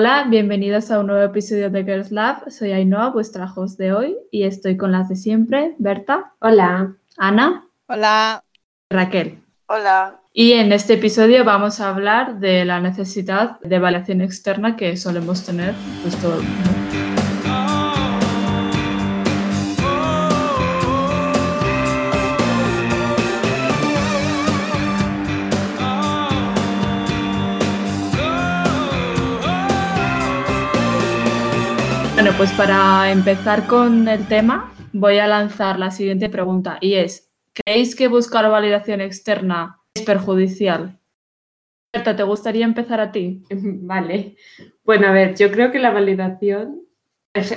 [0.00, 2.52] Hola, bienvenidos a un nuevo episodio de Girls Lab.
[2.52, 6.34] Soy Ainhoa, vuestra host de hoy, y estoy con las de siempre, Berta.
[6.38, 6.94] Hola.
[7.16, 7.66] Ana.
[7.88, 8.44] Hola.
[8.90, 9.42] Raquel.
[9.66, 10.20] Hola.
[10.32, 15.44] Y en este episodio vamos a hablar de la necesidad de evaluación externa que solemos
[15.44, 15.74] tener
[16.04, 16.77] pues, todo el mundo.
[32.36, 37.96] Pues para empezar con el tema, voy a lanzar la siguiente pregunta y es, ¿creéis
[37.96, 41.00] que buscar validación externa es perjudicial?
[41.92, 43.42] Berta, ¿te gustaría empezar a ti?
[43.50, 44.36] Vale.
[44.84, 46.82] Bueno, a ver, yo creo que la validación,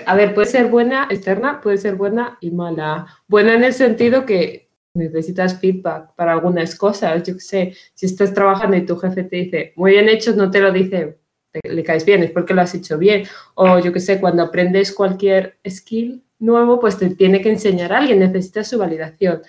[0.05, 3.05] a ver, puede ser buena externa, puede ser buena y mala.
[3.27, 7.21] Buena en el sentido que necesitas feedback para algunas cosas.
[7.23, 10.59] Yo sé, si estás trabajando y tu jefe te dice, muy bien hecho, no te
[10.59, 11.20] lo dice
[11.63, 13.25] le caes bien, es porque lo has hecho bien.
[13.55, 17.99] O yo qué sé, cuando aprendes cualquier skill nuevo, pues te tiene que enseñar a
[17.99, 19.41] alguien, necesitas su validación.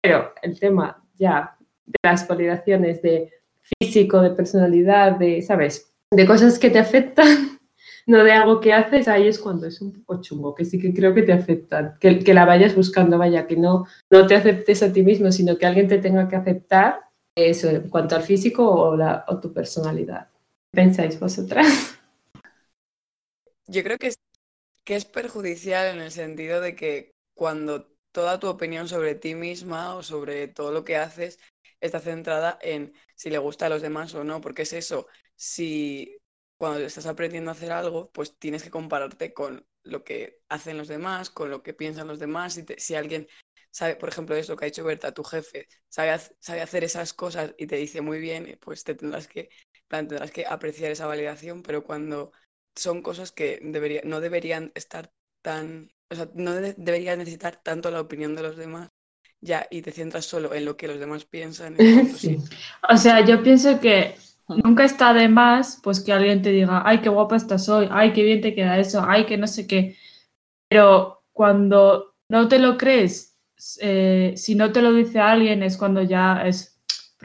[0.00, 1.56] Pero el tema ya
[1.86, 3.32] de las validaciones de
[3.80, 5.92] físico, de personalidad, de, ¿sabes?
[6.10, 7.58] De cosas que te afectan,
[8.06, 10.92] no de algo que haces, ahí es cuando es un poco chungo, que sí que
[10.92, 14.82] creo que te afectan, que, que la vayas buscando, vaya, que no, no te aceptes
[14.82, 17.00] a ti mismo, sino que alguien te tenga que aceptar
[17.34, 20.28] eso en cuanto al físico o, la, o tu personalidad
[20.76, 21.66] pensáis vosotras?
[23.66, 24.18] Yo creo que es,
[24.84, 29.94] que es perjudicial en el sentido de que cuando toda tu opinión sobre ti misma
[29.96, 31.38] o sobre todo lo que haces
[31.80, 36.16] está centrada en si le gusta a los demás o no, porque es eso, si
[36.58, 40.88] cuando estás aprendiendo a hacer algo, pues tienes que compararte con lo que hacen los
[40.88, 43.28] demás, con lo que piensan los demás, y si alguien
[43.70, 47.54] sabe, por ejemplo, eso que ha dicho Berta, tu jefe, sabe, sabe hacer esas cosas
[47.58, 49.50] y te dice muy bien, pues te tendrás que
[49.88, 52.32] tendrás que apreciar esa validación, pero cuando
[52.74, 55.12] son cosas que debería, no deberían estar
[55.42, 58.90] tan, o sea, no deberías necesitar tanto la opinión de los demás,
[59.40, 61.76] ya, y te centras solo en lo que los demás piensan.
[62.88, 64.16] O sea, yo pienso que
[64.48, 64.60] hmm.
[64.64, 68.12] nunca está de más, pues que alguien te diga, ay, qué guapa estás hoy, ay,
[68.12, 69.96] qué bien te queda eso, ay, que no sé qué.
[70.68, 73.36] Pero cuando no te lo crees,
[73.80, 76.75] eh, si no te lo dice alguien, es cuando ya es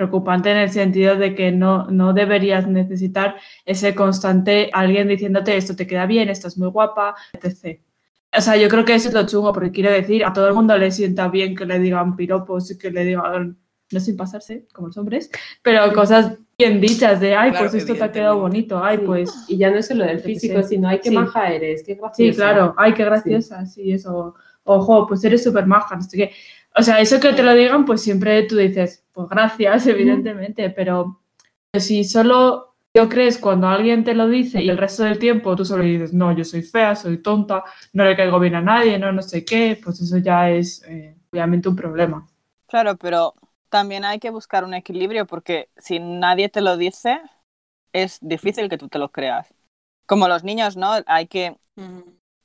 [0.01, 3.35] preocupante en el sentido de que no, no deberías necesitar
[3.65, 7.79] ese constante alguien diciéndote esto te queda bien, estás muy guapa, etc.
[8.35, 10.55] O sea, yo creo que eso es lo chungo, porque quiero decir, a todo el
[10.55, 13.57] mundo le sienta bien que le digan piropos y que le digan,
[13.91, 15.29] no sin pasarse, como los hombres,
[15.61, 19.45] pero cosas bien dichas de, ay, pues esto te ha quedado bonito, ay, pues...
[19.47, 21.15] Y ya no es solo del físico, sino, ay, qué sí.
[21.15, 22.31] maja eres, qué graciosa.
[22.31, 24.33] Sí, claro, ay, qué graciosa, sí, eso.
[24.63, 26.31] Ojo, pues eres súper maja, no sé qué.
[26.75, 31.21] O sea, eso que te lo digan, pues siempre tú dices, pues gracias, evidentemente, pero
[31.77, 35.63] si solo yo crees cuando alguien te lo dice y el resto del tiempo tú
[35.63, 39.11] solo dices, no, yo soy fea, soy tonta, no le caigo bien a nadie, no,
[39.11, 42.27] no sé qué, pues eso ya es eh, obviamente un problema.
[42.67, 43.33] Claro, pero
[43.69, 47.21] también hay que buscar un equilibrio porque si nadie te lo dice,
[47.93, 49.53] es difícil que tú te lo creas.
[50.05, 50.91] Como los niños, ¿no?
[51.05, 51.55] Hay que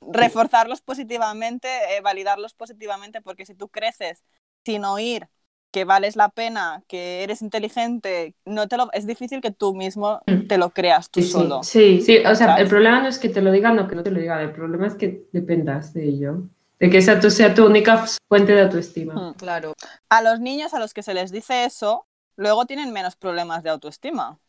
[0.01, 4.23] reforzarlos positivamente, eh, validarlos positivamente, porque si tú creces
[4.65, 5.27] sin oír
[5.71, 10.21] que vales la pena, que eres inteligente, no te lo, es difícil que tú mismo
[10.25, 10.47] mm.
[10.47, 11.61] te lo creas tú solo.
[11.63, 14.03] Sí, sí, o sea, el problema no es que te lo digan o que no
[14.03, 16.43] te lo digan, el problema es que dependas de ello,
[16.79, 19.13] de que esa sea tu única fuente de autoestima.
[19.13, 19.33] Mm.
[19.33, 19.73] Claro.
[20.09, 22.05] A los niños a los que se les dice eso,
[22.37, 24.39] luego tienen menos problemas de autoestima.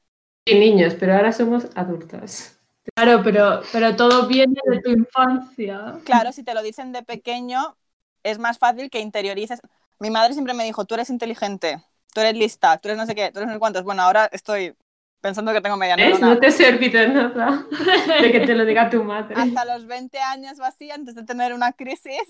[0.46, 2.57] Sí, niños, pero ahora somos adultas.
[2.94, 5.98] Claro, pero, pero todo viene de tu infancia.
[6.04, 7.76] Claro, si te lo dicen de pequeño,
[8.22, 9.60] es más fácil que interiorices.
[10.00, 11.82] Mi madre siempre me dijo, tú eres inteligente,
[12.14, 13.84] tú eres lista, tú eres no sé qué, tú eres no sé cuántos.
[13.84, 14.74] Bueno, ahora estoy
[15.20, 16.34] pensando que tengo media neurona.
[16.34, 17.66] No te serví de nada
[18.20, 19.34] de que te lo diga tu madre.
[19.36, 22.22] Hasta los 20 años o así, antes de tener una crisis,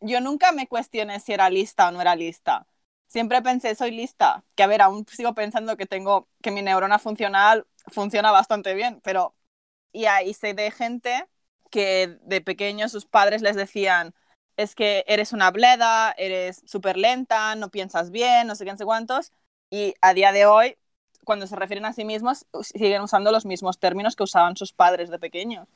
[0.00, 2.66] yo nunca me cuestioné si era lista o no era lista.
[3.06, 4.44] Siempre pensé, soy lista.
[4.54, 9.00] Que a ver, aún sigo pensando que tengo, que mi neurona funcional funciona bastante bien,
[9.02, 9.34] pero
[9.94, 11.26] y ahí sé de gente
[11.70, 14.14] que de pequeños sus padres les decían,
[14.56, 18.76] es que eres una bleda, eres súper lenta, no piensas bien, no sé qué, no
[18.76, 19.32] sé cuántos.
[19.70, 20.76] Y a día de hoy,
[21.24, 25.10] cuando se refieren a sí mismos, siguen usando los mismos términos que usaban sus padres
[25.10, 25.66] de pequeños.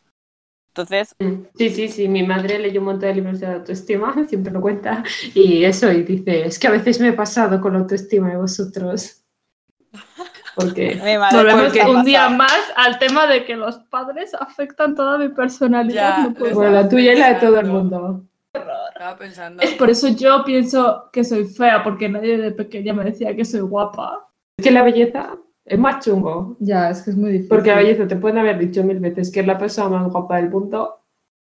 [0.68, 1.16] Entonces...
[1.56, 5.02] Sí, sí, sí, mi madre leyó un montón de libros de autoestima, siempre lo cuenta,
[5.34, 8.36] y eso, y dice, es que a veces me he pasado con la autoestima de
[8.36, 9.24] vosotros.
[10.58, 11.00] Porque
[11.32, 16.30] volvemos un día más al tema de que los padres afectan toda mi personalidad.
[16.38, 18.24] bueno, la tuya y la de todo el mundo.
[18.52, 19.62] Estaba pensando.
[19.62, 23.44] Es por eso yo pienso que soy fea, porque nadie de pequeña me decía que
[23.44, 24.28] soy guapa.
[24.58, 26.56] Es que la belleza Es más chungo.
[26.58, 27.48] Ya, es que es muy difícil.
[27.48, 30.36] Porque la belleza te pueden haber dicho mil veces que es la persona más guapa
[30.36, 30.98] del mundo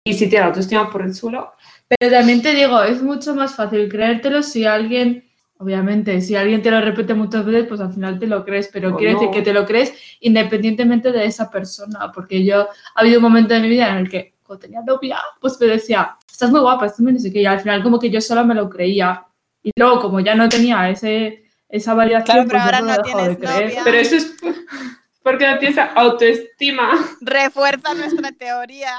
[0.04, 1.52] y si tiene la autoestima por el suelo,
[1.88, 5.24] Pero también te digo, es mucho más fácil creértelo si alguien,
[5.60, 8.96] obviamente, si alguien te lo repite muchas veces, pues al final te lo crees, pero
[8.96, 9.20] quiere no.
[9.20, 12.62] decir que te lo crees independientemente de esa persona, porque yo,
[12.94, 15.66] ha habido un momento de mi vida en el que cuando tenía novia, pues me
[15.66, 18.20] decía, estás muy guapa, estás muy no sé qué, y al final como que yo
[18.20, 19.24] sola me lo creía,
[19.62, 22.92] y luego como ya no tenía ese, esa validación, Claro, pero pues ahora no lo
[22.94, 23.64] he dejado de tienes creer.
[23.68, 23.80] novia.
[23.84, 24.34] pero eso es
[25.22, 26.92] porque no tienes autoestima.
[27.20, 28.94] Refuerza nuestra teoría.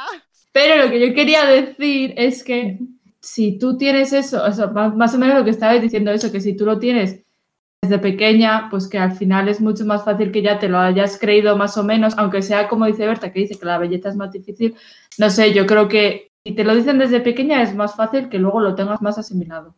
[0.51, 2.77] Pero lo que yo quería decir es que
[3.21, 6.55] si tú tienes eso, eso más, o menos lo que estabas diciendo, eso, que si
[6.55, 7.23] tú lo tienes
[7.81, 11.17] desde pequeña, pues que al final es mucho más fácil que ya te lo hayas
[11.17, 14.15] creído más o menos, aunque sea como dice Berta, que dice que la belleza es
[14.15, 14.75] más difícil.
[15.17, 18.39] No sé, yo creo que si te lo dicen desde pequeña es más fácil que
[18.39, 19.75] luego lo tengas más asimilado.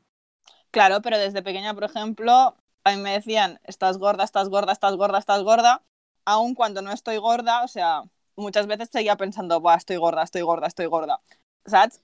[0.71, 4.95] Claro, pero desde pequeña, por ejemplo, a mí me decían, estás gorda, estás gorda, estás
[4.95, 5.83] gorda, estás gorda,
[6.25, 8.03] aun cuando no estoy gorda, o sea,
[8.35, 11.21] muchas veces seguía pensando, Buah, estoy gorda, estoy gorda, estoy gorda.
[11.65, 12.01] ¿Sabes?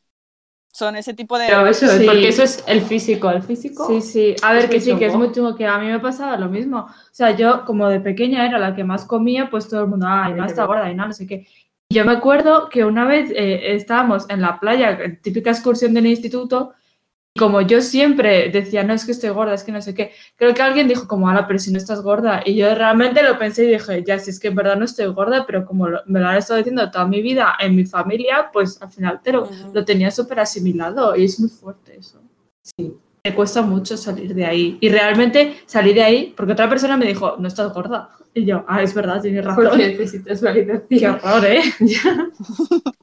[0.71, 1.48] Son ese tipo de...
[1.48, 2.06] Pero eso es Sí.
[2.06, 3.30] porque eso es el físico.
[3.31, 3.88] El físico.
[3.88, 4.36] Sí, sí.
[4.44, 6.48] A ver, Es que sí, que es muy chungo, que a mí me pasaba lo
[6.48, 6.81] mismo.
[6.81, 10.06] O sea, yo como de pequeña era la que más comía, pues todo el mundo,
[10.07, 11.48] ay, no está gorda y no, no sé qué.
[11.92, 16.74] Yo me acuerdo que una vez eh, estábamos en la playa, típica excursión del instituto,
[17.39, 20.53] como yo siempre decía, no es que estoy gorda, es que no sé qué, creo
[20.53, 22.44] que alguien dijo como, ala, pero si no estás gorda.
[22.45, 25.07] Y yo realmente lo pensé y dije, ya, si es que en verdad no estoy
[25.07, 28.50] gorda, pero como lo- me lo han estado diciendo toda mi vida en mi familia,
[28.53, 29.50] pues al final te lo,
[29.86, 32.21] tenía súper asimilado y es muy fuerte eso.
[32.62, 32.94] Sí.
[33.24, 34.77] Me cuesta mucho salir de ahí.
[34.81, 38.09] Y realmente salí de ahí porque otra persona me dijo, no estás gorda.
[38.33, 39.65] Y yo, ah, es verdad, tienes razón.
[39.69, 41.15] Porque necesitas Qué validación.
[41.24, 41.62] horror, ¿eh?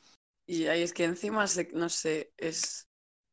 [0.49, 2.87] Y ahí es que encima, se- no sé, es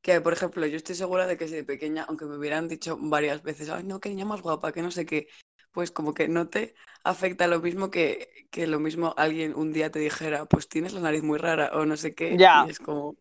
[0.03, 2.97] que, por ejemplo, yo estoy segura de que si de pequeña, aunque me hubieran dicho
[2.99, 5.29] varias veces, ay, no, que niña más guapa, que no sé qué,
[5.71, 9.91] pues como que no te afecta lo mismo que, que lo mismo alguien un día
[9.91, 12.37] te dijera, pues tienes la nariz muy rara o no sé qué.
[12.37, 12.65] Ya.
[12.67, 13.15] Y es como,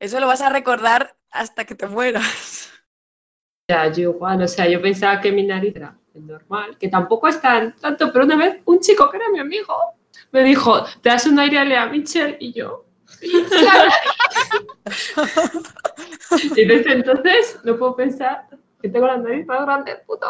[0.00, 2.70] eso lo vas a recordar hasta que te mueras.
[3.70, 7.40] Ya, yo igual, o sea, yo pensaba que mi nariz era normal, que tampoco es
[7.42, 9.74] tan tanto, pero una vez un chico que era mi amigo
[10.30, 12.86] me dijo, te das un aire a Lea Michel y yo.
[16.56, 18.46] y desde entonces no puedo pensar
[18.80, 20.26] que tengo la nariz más grande, puto.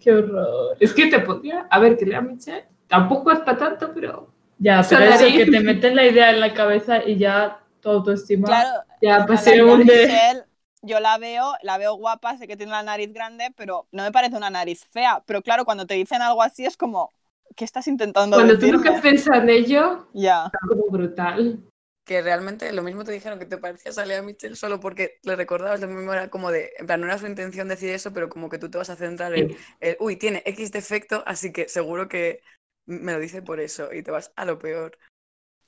[0.00, 0.76] Qué horror.
[0.80, 4.28] Es que te podría, a ver, que Lea Michel tampoco es para tanto, pero
[4.58, 5.44] Ya, pero eso, nariz.
[5.44, 8.46] que te meten la idea en la cabeza y ya tu autoestima.
[8.46, 10.42] Claro, ya pues se hunde.
[10.82, 14.12] Yo la veo, la veo guapa, sé que tiene la nariz grande, pero no me
[14.12, 15.22] parece una nariz fea.
[15.26, 17.12] Pero claro, cuando te dicen algo así es como,
[17.56, 18.84] ¿qué estás intentando Cuando tú decirme?
[18.84, 20.50] nunca piensas en ello, Ya.
[20.54, 21.58] es como brutal.
[22.06, 25.34] Que realmente lo mismo te dijeron que te parecías a Lea Michele solo porque le
[25.34, 28.28] recordabas, lo mismo era como de, en plan, no era su intención decir eso, pero
[28.28, 31.68] como que tú te vas a centrar en, el, uy, tiene X defecto, así que
[31.68, 32.40] seguro que
[32.86, 34.96] me lo dice por eso y te vas a lo peor.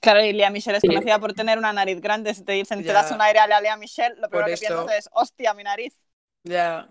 [0.01, 0.89] Claro, y Lea Michelle es Sí.
[0.89, 2.33] conocida por tener una nariz grande.
[2.33, 2.93] Si te dicen, te Ya.
[2.95, 6.01] das un aire a la Lea Michelle, lo primero que piensas es, hostia, mi nariz.
[6.45, 6.89] Ya.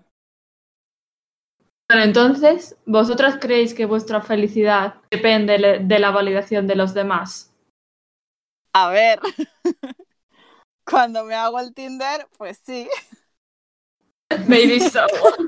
[1.90, 7.54] Bueno, entonces, ¿vosotras creéis que vuestra felicidad depende de la validación de los demás?
[8.78, 9.20] A ver.
[10.86, 12.88] Cuando me hago el Tinder, pues sí.
[14.46, 15.04] Maybe so.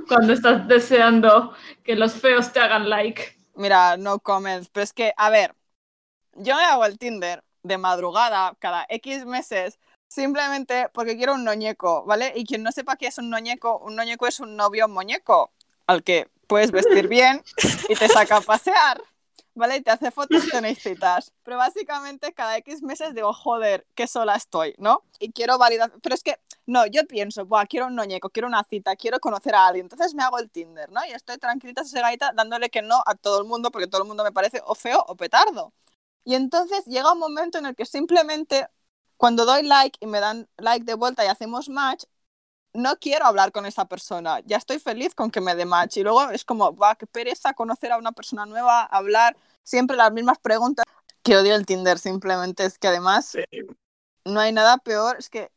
[0.08, 1.54] Cuando estás deseando
[1.84, 3.38] que los feos te hagan like.
[3.54, 4.70] Mira, no comments.
[4.70, 5.54] Pero es que, a ver,
[6.34, 12.04] yo me hago el Tinder de madrugada cada X meses simplemente porque quiero un noñeco,
[12.06, 12.34] ¿vale?
[12.36, 15.52] Y quien no sepa qué es un noñeco, un noñeco es un novio muñeco
[15.86, 17.44] al que puedes vestir bien
[17.90, 19.00] y te saca a pasear,
[19.60, 19.78] ¿vale?
[19.78, 21.32] Y te hace fotos y tenéis citas.
[21.44, 25.04] Pero básicamente cada X meses digo, joder, qué sola estoy, ¿no?
[25.20, 25.92] Y quiero validar.
[26.02, 29.54] Pero es que, no, yo pienso, Buah, quiero un noñeco, quiero una cita, quiero conocer
[29.54, 29.86] a alguien.
[29.86, 31.06] Entonces me hago el Tinder, ¿no?
[31.06, 34.24] Y estoy tranquilita, sosegadita, dándole que no a todo el mundo porque todo el mundo
[34.24, 35.74] me parece o feo o petardo.
[36.24, 38.68] Y entonces llega un momento en el que simplemente
[39.18, 42.06] cuando doy like y me dan like de vuelta y hacemos match,
[42.74, 44.40] no quiero hablar con esa persona.
[44.46, 45.98] Ya estoy feliz con que me dé match.
[45.98, 50.12] Y luego es como, va, qué pereza conocer a una persona nueva, hablar siempre las
[50.12, 50.86] mismas preguntas.
[51.24, 53.36] Que odio el Tinder, simplemente es que además
[54.26, 55.18] no hay nada peor.
[55.20, 55.52] Es que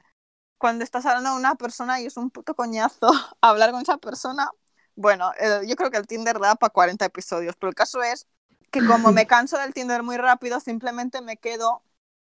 [0.59, 4.51] cuando estás hablando de una persona y es un puto coñazo hablar con esa persona,
[4.95, 8.27] bueno, eh, yo creo que el Tinder da para 40 episodios, pero el caso es
[8.71, 11.83] que como me canso del Tinder muy rápido, simplemente me quedo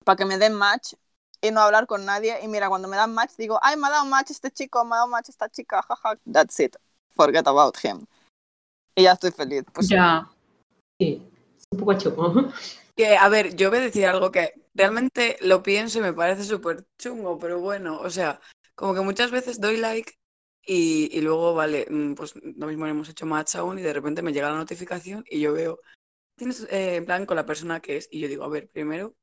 [0.05, 0.95] para que me den match
[1.47, 2.39] y no hablar con nadie.
[2.43, 4.95] Y mira, cuando me dan match, digo, ay, me ha dado match este chico, me
[4.95, 6.77] ha dado match esta chica, jaja, that's it.
[7.11, 8.07] Forget about him.
[8.95, 9.65] Y ya estoy feliz.
[9.73, 10.31] Pues Ya.
[10.99, 11.23] Sí,
[11.57, 12.53] es un poco chungo.
[12.97, 16.45] Que, a ver, yo voy a decir algo que realmente lo pienso y me parece
[16.45, 18.41] súper chungo, pero bueno, o sea,
[18.75, 20.15] como que muchas veces doy like
[20.65, 24.23] y, y luego, vale, mm, pues lo mismo hemos hecho match aún y de repente
[24.23, 25.79] me llega la notificación y yo veo
[26.37, 28.09] tienes eh, en plan con la persona que es.
[28.11, 29.15] Y yo digo, a ver, primero,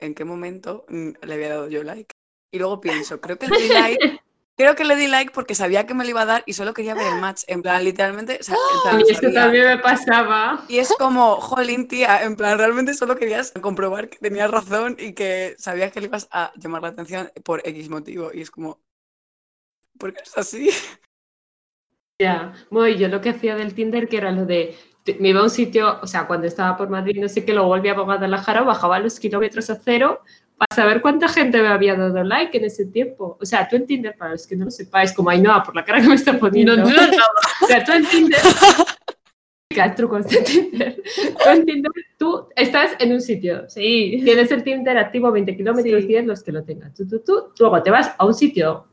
[0.00, 2.12] ¿en qué momento mm, le había dado yo like?
[2.52, 4.20] Y luego pienso, creo que le di like,
[4.56, 6.74] creo que le di like porque sabía que me lo iba a dar y solo
[6.74, 7.42] quería ver el match.
[7.46, 9.40] En plan, literalmente, o sea, en plan, A mí esto sabía.
[9.42, 10.64] también me pasaba.
[10.68, 15.14] Y es como, jolín, tía, en plan, realmente solo querías comprobar que tenías razón y
[15.14, 18.30] que sabías que le ibas a llamar la atención por X motivo.
[18.34, 18.80] Y es como,
[19.98, 20.70] ¿por qué es así?
[22.20, 24.76] Ya, bueno, y yo lo que hacía del Tinder, que era lo de,
[25.18, 27.68] me iba a un sitio, o sea, cuando estaba por Madrid, no sé qué, luego
[27.68, 30.20] volvía a Guadalajara, bajaba los kilómetros a cero
[30.56, 33.38] para saber cuánta gente me había dado like en ese tiempo.
[33.40, 35.84] O sea, tú en Tinder, para los que no lo sepáis, como Ainhoa, por la
[35.84, 36.76] cara que me está poniendo.
[36.76, 37.16] No, no, no.
[37.62, 38.38] O sea, tú en Tinder,
[39.96, 41.02] trucos de Tinder.
[41.42, 44.20] Tú en Tinder, tú estás en un sitio, Sí.
[44.22, 46.08] tienes el Tinder activo 20 kilómetros, Sí.
[46.08, 46.92] 10 los que lo tengan.
[46.92, 48.86] Tú, tú, tú, luego te vas a un sitio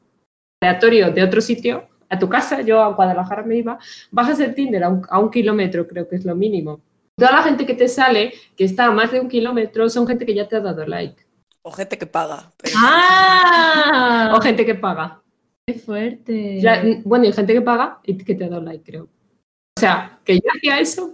[0.61, 3.77] aleatorio de otro sitio, a tu casa, yo a Guadalajara me iba,
[4.11, 6.81] bajas el Tinder a un, a un kilómetro, creo que es lo mínimo.
[7.17, 10.25] Toda la gente que te sale, que está a más de un kilómetro, son gente
[10.25, 11.25] que ya te ha dado like.
[11.63, 12.51] O gente que paga.
[12.57, 14.33] pero- ¡Ah!
[14.37, 15.21] O gente que paga.
[15.67, 16.61] ¡Qué fuerte!
[16.61, 19.03] Ya, bueno, y gente que paga y que te ha dado like, creo.
[19.03, 21.13] O sea, que yo hacía eso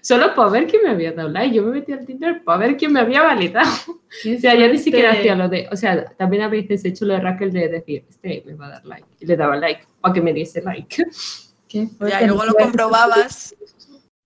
[0.00, 1.54] solo para ver quién me había dado like.
[1.54, 3.70] Yo me metí al Tinder para ver quién me había validado.
[4.22, 5.68] Qué O sea, ya ni siquiera hacía lo de.
[5.70, 8.66] O sea, también a veces he hecho lo de Raquel de decir, este me va
[8.66, 9.06] a dar like.
[9.20, 9.84] Y le daba like.
[10.02, 11.04] O que me diese like.
[11.68, 11.88] Qué.
[12.08, 13.54] Ya, y luego lo comprobabas.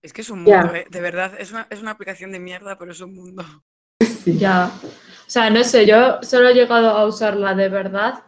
[0.01, 0.79] Es que es un mundo, Ya.
[0.79, 0.85] ¿eh?
[0.89, 1.33] de verdad.
[1.39, 3.43] Es una, es una aplicación de mierda, pero es un mundo.
[4.25, 4.71] Ya.
[4.83, 8.23] O sea, no sé, yo solo he llegado a usarla de verdad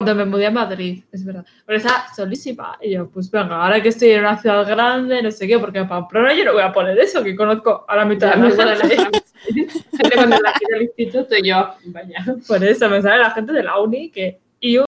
[0.00, 1.44] cuando me mudé a Madrid, es verdad.
[1.66, 2.78] Pero está solísima.
[2.80, 5.80] Y yo, pues venga, ahora que estoy en una ciudad grande, no sé qué, porque
[5.80, 8.64] en Pamplona yo no voy a poner eso, que conozco a la mitad Ya de
[8.64, 9.22] la gente.
[9.50, 12.24] gente cuando la quiero al instituto y yo, vaya.
[12.48, 14.40] Por eso me sale la gente de la uni que.
[14.58, 14.86] Y yo,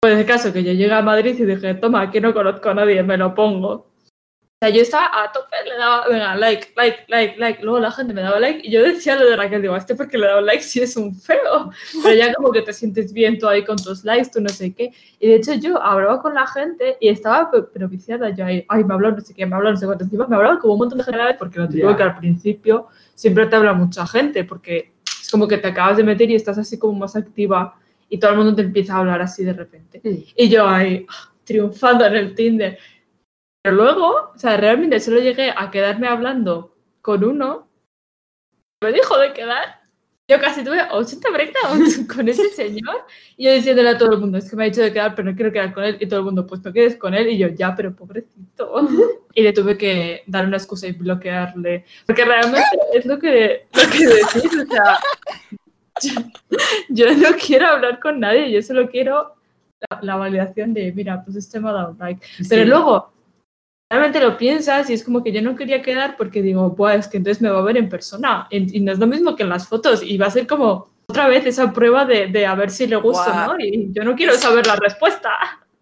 [0.00, 2.74] pues el caso que yo llegué a Madrid y dije, toma, aquí no conozco a
[2.74, 3.86] nadie, me lo pongo.
[4.66, 7.62] Sea, yo estaba a tope, le daba, venga, like, like, like, like.
[7.62, 10.16] Luego la gente me daba like y yo decía lo de Raquel, digo, este porque
[10.18, 11.70] le dado like si es un feo.
[12.02, 14.72] Pero ya como que te sientes bien tú ahí con tus likes, tú no sé
[14.74, 14.92] qué.
[15.20, 18.64] Y de hecho yo hablaba con la gente y estaba pe- pero viciada yo ahí,
[18.68, 20.04] ay, me habló no sé qué, me habló no sé cuánto.
[20.04, 21.96] Encima me hablaban como un montón de vez porque lo digo Ya.
[21.96, 24.92] que al principio siempre te habla mucha gente porque
[25.22, 27.74] es como que te acabas de meter y estás así como más activa
[28.08, 30.00] y todo el mundo te empieza a hablar así de repente.
[30.36, 32.78] Y yo ahí, ah, triunfando en el Tinder.
[33.64, 37.66] Pero luego, o sea, realmente solo llegué a quedarme hablando con uno.
[38.82, 39.80] Me dijo de quedar.
[40.28, 43.06] Yo casi tuve 80 breakdowns con ese señor.
[43.38, 45.30] Y yo diciéndole a todo el mundo, es que me ha dicho de quedar, pero
[45.30, 45.96] no quiero quedar con él.
[45.98, 47.28] Y todo el mundo, pues no quedes con él.
[47.30, 48.86] Y yo, ya, pero pobrecito.
[49.32, 51.86] Y le tuve que dar una excusa y bloquearle.
[52.06, 54.98] Porque realmente es lo que, lo que decís, o sea,
[56.02, 56.12] yo,
[56.90, 59.34] yo no quiero hablar con nadie, yo solo quiero
[59.90, 62.24] la, la validación de, mira, pues este me ha dado un like.
[62.48, 62.68] Pero Sí.
[62.68, 63.13] luego,
[63.94, 67.08] realmente lo piensas y es como que yo no quería quedar porque digo, pues es
[67.08, 68.48] que entonces me va a ver en persona.
[68.50, 70.02] Y, no es lo mismo que en las fotos.
[70.02, 72.96] Y va a ser como otra vez esa prueba de, de a ver si le
[72.96, 73.52] gusta, Guau.
[73.52, 73.64] ¿no?
[73.64, 75.30] Y yo no quiero saber la respuesta.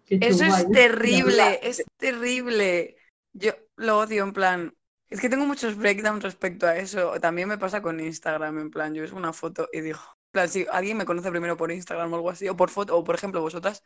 [0.09, 0.67] Eso es ¿eh?
[0.71, 2.97] terrible, es terrible.
[3.33, 4.75] Yo lo odio, en plan.
[5.09, 7.19] Es que tengo muchos breakdowns respecto a eso.
[7.19, 10.49] También me pasa con Instagram, en plan, yo subo una foto y digo, en plan,
[10.49, 13.15] si alguien me conoce primero por Instagram o algo así, o por foto, o por
[13.15, 13.83] ejemplo, vosotras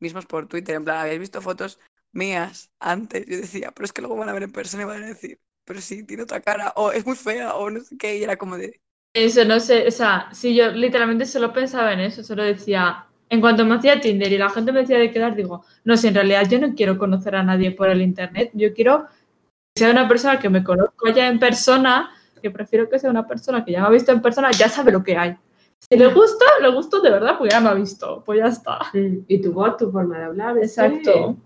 [0.00, 1.78] mismos por Twitter, en plan, habéis visto fotos
[2.12, 3.26] mías antes.
[3.26, 5.38] Yo decía, pero es que luego van a ver en persona y van a decir,
[5.64, 8.36] pero sí, tiene otra cara, o es muy fea, o no sé qué, y era
[8.36, 8.80] como de.
[9.12, 13.40] Eso, no sé, o sea, si yo literalmente solo pensaba en eso, solo decía, en
[13.40, 16.14] cuanto me hacía Tinder y la gente me decía de quedar, digo, no sé, en
[16.14, 19.06] realidad yo no quiero conocer a nadie por el internet, yo quiero
[19.74, 23.26] que sea una persona que me conozca ya en persona, que prefiero que sea una
[23.26, 25.36] persona que ya me ha visto en persona, ya sabe lo que hay.
[25.78, 28.78] Si le gusta, le gusta de verdad, pues ya me ha visto, pues ya está.
[28.92, 30.58] Mm, Y tu voz, tu forma de hablar.
[30.58, 31.36] Exacto.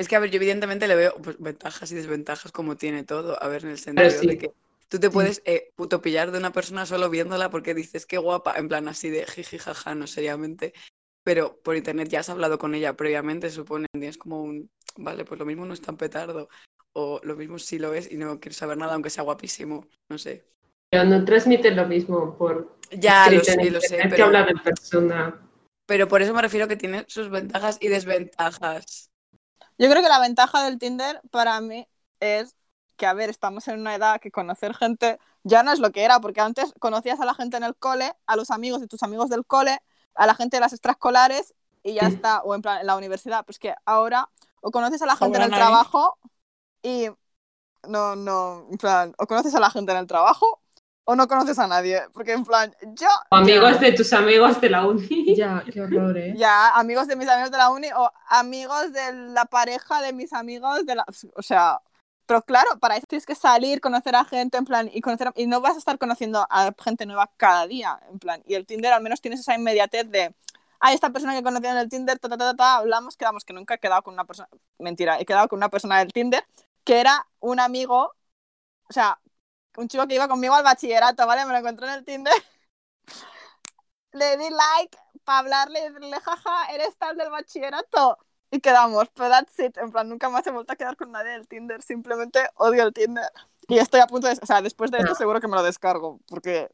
[0.00, 3.36] Es que, a ver, yo evidentemente le veo pues, ventajas y desventajas como tiene todo.
[3.42, 4.26] A ver, en el sentido sí.
[4.28, 4.50] de que
[4.88, 8.54] tú te puedes eh, puto pillar de una persona solo viéndola porque dices qué guapa,
[8.56, 10.72] en plan así de jiji jaja, no seriamente.
[11.22, 15.26] Pero por internet ya has hablado con ella previamente, supone, y es como un, vale,
[15.26, 16.48] pues lo mismo no es tan petardo.
[16.94, 19.86] O lo mismo sí lo es y no quiero saber nada, aunque sea guapísimo.
[20.08, 20.46] No sé.
[20.90, 24.62] Pero no transmiten lo mismo por Ya, lo sé, lo sé, que pero, hablar en
[24.62, 25.46] persona.
[25.84, 29.09] pero por eso me refiero que tiene sus ventajas y desventajas.
[29.80, 31.88] Yo creo que la ventaja del Tinder para mí
[32.20, 32.54] es
[32.96, 36.04] que, a ver, estamos en una edad que conocer gente ya no es lo que
[36.04, 39.02] era, porque antes conocías a la gente en el cole, a los amigos de tus
[39.02, 39.78] amigos del cole,
[40.14, 43.46] a la gente de las extraescolares y ya está, o en plan en la universidad.
[43.46, 44.28] Pues que ahora
[44.60, 45.64] o conoces a la gente en el nadie.
[45.64, 46.18] trabajo
[46.82, 47.08] y
[47.88, 50.59] no, no, en plan, o conoces a la gente en el trabajo
[51.10, 53.78] o no conoces a nadie, porque en plan, yo O amigos Ya.
[53.80, 55.08] de tus amigos de la uni.
[55.36, 56.34] Ya, qué horror, ¿eh?
[56.36, 60.32] ya amigos de mis amigos de la uni o amigos de la pareja de mis
[60.32, 61.80] amigos de la, o sea,
[62.26, 65.48] Pero claro, para eso tienes que salir, conocer a gente, en plan, y, conocer, y
[65.48, 68.40] no vas a estar conociendo a gente nueva cada día, en plan.
[68.46, 70.32] Y el Tinder al menos tienes esa inmediatez de,
[70.78, 73.52] ah, esta persona que conocí en el Tinder, ta, ta, ta, ta, hablamos, quedamos, que
[73.52, 74.48] nunca he quedado con una persona,
[74.78, 76.44] mentira, he quedado con una persona del Tinder,
[76.84, 78.12] que era un amigo,
[78.88, 79.18] o sea,
[79.76, 81.44] un chico que iba conmigo al bachillerato, ¿vale?
[81.46, 82.32] Me lo encontré en el Tinder.
[84.12, 88.18] Le di like para hablarle y decirle, jaja, eres tal del bachillerato.
[88.50, 89.76] Y quedamos, pero that's it.
[89.78, 91.80] En plan, nunca más he vuelto a quedar con nadie del Tinder.
[91.82, 93.30] Simplemente odio el Tinder.
[93.68, 94.36] Y estoy a punto de.
[94.42, 95.14] O sea, después de esto, No.
[95.14, 96.18] seguro que me lo descargo.
[96.26, 96.68] Porque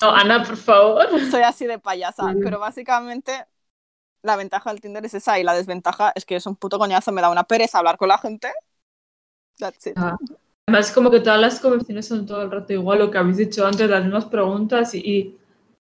[0.00, 1.08] No, Ana, por favor.
[1.30, 2.22] soy así de payasa.
[2.22, 2.40] Mm.
[2.44, 3.44] Pero básicamente,
[4.22, 5.40] la ventaja del Tinder es esa.
[5.40, 7.10] Y la desventaja es que es un puto coñazo.
[7.10, 8.52] Me da una pereza hablar con la gente.
[9.58, 9.94] That's it.
[9.98, 10.16] Ah.
[10.68, 13.66] Además, como que todas las conversaciones son todo el rato igual, lo que habéis dicho
[13.66, 15.36] antes, las mismas preguntas y, y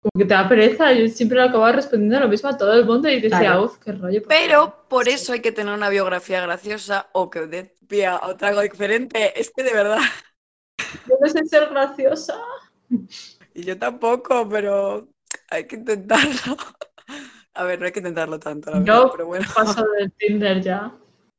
[0.02, 0.92] como que te da pereza.
[0.94, 3.64] Yo siempre acababa respondiendo lo mismo a todo el mundo y decía, Claro.
[3.66, 4.22] uff, qué rollo.
[4.22, 4.86] por Pero favor".
[4.90, 8.62] por eso hay que tener una biografía graciosa o que dé pie a otra algo
[8.62, 9.40] diferente.
[9.40, 10.00] Es que de verdad.
[11.08, 12.36] Yo no sé ser graciosa.
[13.54, 15.08] Y yo tampoco, pero
[15.50, 16.58] hay que intentarlo.
[17.56, 19.46] A ver, no hay que intentarlo tanto, la verdad, Yo pero bueno.
[19.54, 20.92] paso del Tinder ya.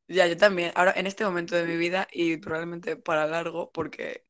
[0.08, 0.72] Ya, yo también.
[0.74, 4.26] Ahora, en este momento de mi vida y probablemente para largo, porque,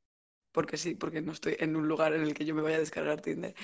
[0.52, 2.80] porque sí, porque no estoy en un lugar en el que yo me vaya a
[2.80, 3.54] descargar Tinder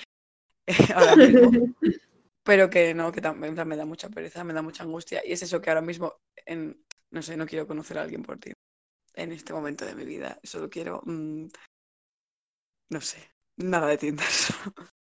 [0.95, 1.51] ahora mismo.
[2.43, 5.23] Pero que no, que también me da mucha pereza, me da mucha angustia.
[5.25, 8.39] Y es eso que ahora mismo, en, no sé, no quiero conocer a alguien por
[8.39, 8.53] ti.
[9.15, 11.47] En este momento de mi vida, solo quiero, mm,
[12.91, 13.19] no sé,
[13.57, 14.27] nada de Tinder.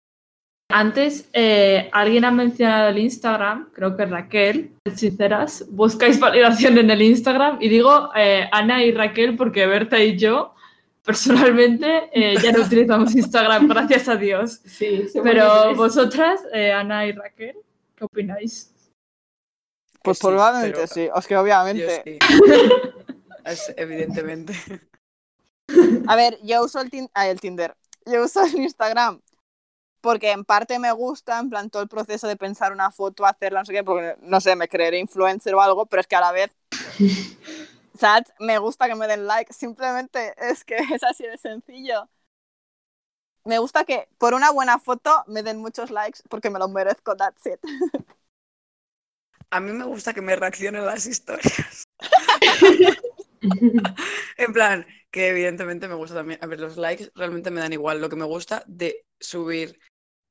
[0.71, 7.01] Antes, eh, alguien ha mencionado el Instagram, creo que Raquel, sinceras, buscáis validación en el
[7.01, 10.55] Instagram y digo eh, Ana y Raquel porque Berta y yo
[11.03, 14.61] personalmente eh, ya no utilizamos Instagram, gracias a Dios.
[14.65, 17.55] Sí, Pero vosotras, eh, Ana y Raquel,
[17.95, 18.71] ¿qué opináis?
[20.01, 21.09] Pues sí, probablemente pero sí.
[21.15, 22.01] Es que yo obviamente.
[22.03, 22.17] sí.
[23.45, 24.53] Es evidentemente.
[26.07, 27.75] A ver, yo uso el, tin- ah, el Tinder.
[28.05, 29.19] Yo uso el Instagram
[30.03, 33.61] porque en parte me gusta, en plan, todo el proceso de pensar una foto, hacerla,
[33.61, 36.19] no sé qué, porque, no sé, me creeré influencer o algo, pero es que a
[36.19, 36.51] la vez,
[37.97, 38.33] ¿sabes?
[38.37, 42.09] Me gusta que me den like, simplemente es que es así de sencillo.
[43.45, 47.15] Me gusta que por una buena foto me den muchos likes porque me lo merezco,
[47.15, 47.61] that's it.
[49.51, 51.85] A mí me gusta que me reaccionen las historias.
[54.37, 56.39] En plan, que evidentemente me gusta también.
[56.41, 58.01] A ver, los likes realmente me dan igual.
[58.01, 59.79] Lo que me gusta de subir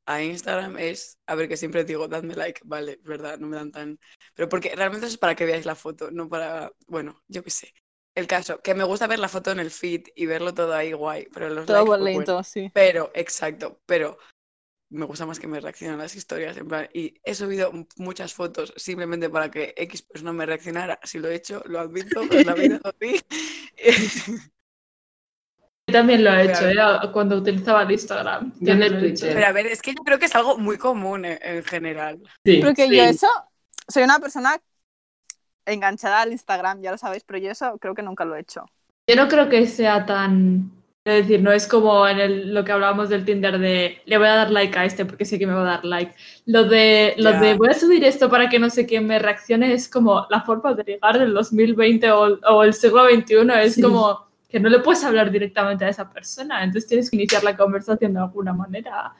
[0.07, 3.73] a Instagram es, a ver, que siempre digo, dadme like, vale, verdad, no me dan
[3.73, 4.01] tan.
[4.35, 6.73] Pero porque realmente es para que veáis la foto, no para.
[6.87, 7.73] Bueno, yo qué sé.
[8.15, 10.93] El caso, que me gusta ver la foto en el feed y verlo todo ahí
[10.93, 12.45] guay, pero los Todo likes, pues, bonito, bueno.
[12.45, 12.71] sí.
[12.75, 14.19] Pero, exacto, pero
[14.91, 18.75] me gusta más que me reaccionen las historias, en plan, y he subido muchas fotos
[18.77, 21.01] simplemente para que X persona me reaccionara.
[21.03, 23.21] Si lo he hecho, lo admito, pues la vida así.
[25.92, 26.68] También lo he hecho.
[26.68, 27.11] ¿eh?
[27.12, 28.52] cuando utilizaba el Instagram.
[28.61, 29.20] Yo me el lo he hecho.
[29.20, 29.35] Twitter.
[29.35, 32.18] Pero a ver, es que yo creo que es algo muy común en, en general.
[32.44, 32.61] Sí.
[32.64, 32.96] Porque Sí.
[32.96, 33.28] yo eso,
[33.88, 34.57] soy una persona
[35.66, 38.64] enganchada al Instagram, ya lo sabéis, pero yo eso creo que nunca lo he hecho.
[39.09, 40.70] Yo no creo que sea tan.
[41.05, 44.28] Es decir, no es como en el- lo que hablábamos del Tinder de le voy
[44.28, 46.14] a dar like a este porque sé que me va a dar like.
[46.46, 47.40] Lo de, lo Ya.
[47.40, 50.42] de voy a subir esto para que no sé quién me reaccione es como la
[50.42, 53.50] forma de ligar del 2020 o, o el siglo XXI.
[53.64, 53.83] Es Sí.
[53.83, 56.62] como que no le puedes hablar directamente a esa persona.
[56.62, 59.15] Entonces tienes que iniciar la conversación de alguna manera.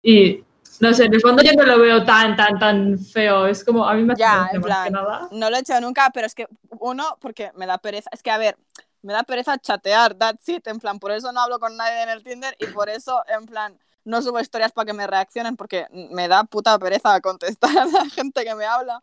[0.00, 0.44] Y
[0.78, 3.48] no sé, en el fondo yo no lo veo tan, tan, tan feo.
[3.48, 5.28] Es como a mí me Ya, en más plan, que nada.
[5.32, 6.46] No lo he hecho nunca, pero es que
[6.78, 8.08] uno, porque me da pereza.
[8.12, 8.56] Es que, a ver,
[9.02, 10.64] me da pereza chatear, that's it.
[10.68, 13.44] En plan, por eso no hablo con nadie en el Tinder y por eso, en
[13.46, 17.86] plan, no subo historias para que me reaccionen porque me da puta pereza contestar a
[17.86, 19.02] la gente que me habla.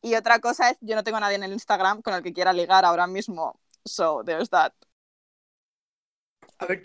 [0.00, 2.32] Y otra cosa es, yo no tengo a nadie en el Instagram con el que
[2.32, 3.58] quiera ligar ahora mismo.
[3.84, 4.72] So, there's that.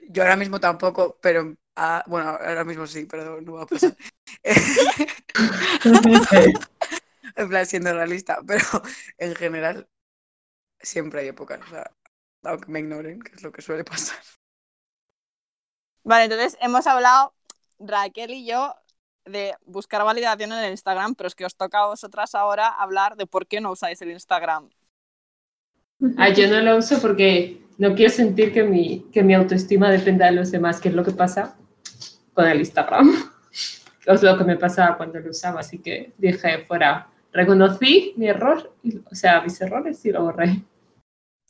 [0.10, 3.96] Yo ahora mismo tampoco, pero ah, bueno, ahora mismo sí, pero no va a pasar.
[7.36, 8.64] en plan, siendo realista, pero
[9.18, 9.88] en general
[10.82, 11.92] siempre hay épocas, o sea,
[12.44, 14.18] aunque me ignoren, que es lo que suele pasar.
[16.04, 17.34] Vale, entonces hemos hablado,
[17.80, 18.76] Raquel y yo,
[19.26, 23.16] de buscar validación en el Instagram, pero es que os toca a vosotras ahora hablar
[23.16, 24.70] de por qué no usáis el Instagram.
[26.18, 30.26] Ah, yo no lo uso porque no quiero sentir que mi, que mi autoestima dependa
[30.28, 31.58] de los demás, que es lo que pasa
[32.34, 33.10] con el Instagram.
[34.06, 38.74] Es lo que me pasaba cuando lo usaba, así que dije fuera, reconocí mi error,
[38.82, 40.64] y- o sea, mis errores y lo borré.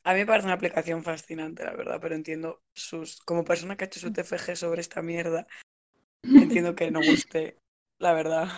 [0.04, 3.22] A mí me parece una aplicación fascinante, la verdad, pero entiendo sus.
[3.22, 5.48] Como persona que ha hecho su TFG sobre esta mierda,
[6.24, 7.60] entiendo que no guste,
[7.98, 8.50] la verdad.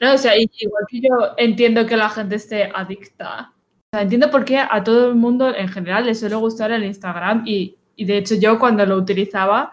[0.00, 3.54] No, o sea, igual que yo entiendo que la gente esté adicta
[3.90, 6.84] O sea, entiendo por qué a todo el mundo en general le suele gustar el
[6.84, 9.72] Instagram y, y de hecho yo cuando lo utilizaba,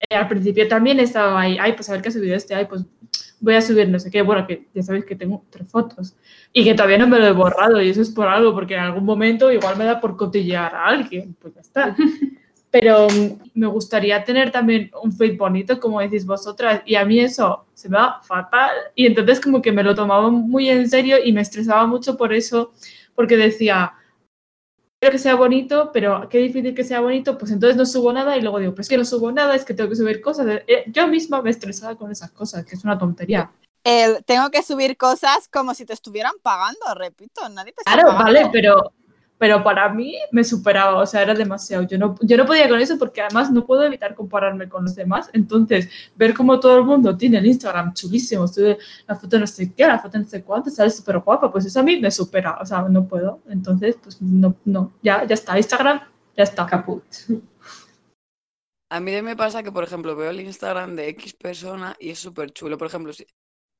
[0.00, 2.66] eh, al principio también estaba ahí, ay, pues a ver qué ha subido este, ay,
[2.66, 2.84] pues
[3.40, 6.14] voy a subir no sé qué, bueno, que ya sabéis que tengo tres fotos
[6.52, 8.80] y que todavía no me lo he borrado y eso es por algo, porque en
[8.80, 11.96] algún momento igual me da por cotillear a alguien, pues ya está.
[12.70, 17.20] Pero mm, me gustaría tener también un feed bonito, como decís vosotras, y a mí
[17.20, 18.72] eso se me va fatal.
[18.94, 22.34] Y entonces como que me lo tomaba muy en serio y me estresaba mucho por
[22.34, 22.72] eso,
[23.14, 23.94] porque decía,
[25.00, 28.36] quiero que sea bonito, pero qué difícil que sea bonito, pues entonces no subo nada
[28.36, 30.46] y luego digo, pues que no subo nada, es que tengo que subir cosas.
[30.66, 33.50] Eh, Yo misma me estresaba con esas cosas, que es una tontería.
[33.84, 38.08] El, tengo que subir cosas como si te estuvieran pagando, repito, nadie te está Claro,
[38.08, 38.24] pagando.
[38.24, 38.92] vale, pero,
[39.38, 41.84] pero para mí me superaba, o sea, era demasiado.
[41.86, 44.94] Yo no, yo no podía con eso porque además no puedo evitar compararme con los
[44.94, 45.28] demás.
[45.32, 49.72] Entonces, ver cómo todo el mundo tiene el Instagram chulísimo, sube la foto no sé
[49.74, 52.58] qué, la foto no sé cuánto, sale súper guapa, pues eso a mí me supera,
[52.60, 53.40] o sea, no puedo.
[53.48, 56.00] Entonces, pues no, no, ya, ya está, Instagram,
[56.36, 56.66] ya está.
[56.66, 57.02] Caput.
[58.90, 62.18] A mí me pasa que, por ejemplo, veo el Instagram de X persona y es
[62.18, 62.78] súper chulo.
[62.78, 63.26] Por ejemplo, si-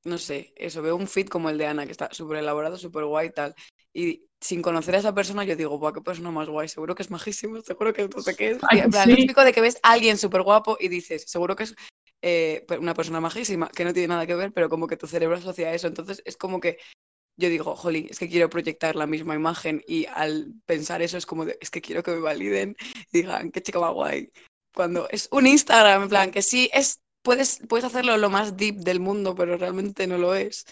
[0.05, 3.05] no sé, eso, veo un feed como el de Ana, que está súper elaborado, súper
[3.07, 3.55] guay y tal.
[3.95, 7.03] Y sin conocer a esa persona, yo digo, guau, qué persona más guay, seguro que
[7.03, 8.59] es majísimo, seguro que no sé qué es.
[8.69, 9.11] Ay, Y en plan, sí.
[9.11, 11.75] lo típico de que ves a alguien súper guapo y dices, seguro que es
[12.21, 15.39] eh, una persona majísima, que no tiene nada que ver, pero como que tu cerebro
[15.39, 15.87] asocia eso.
[15.87, 16.77] Entonces es como que
[17.37, 21.25] yo digo, jolín, es que quiero proyectar la misma imagen y al pensar eso es
[21.25, 22.85] como de, es que quiero que me validen y
[23.23, 24.31] digan, qué chica más guay.
[24.75, 28.77] Cuando es un Instagram, en plan, que sí, es, puedes, puedes hacerlo lo más deep
[28.77, 30.67] del mundo, pero realmente no lo es.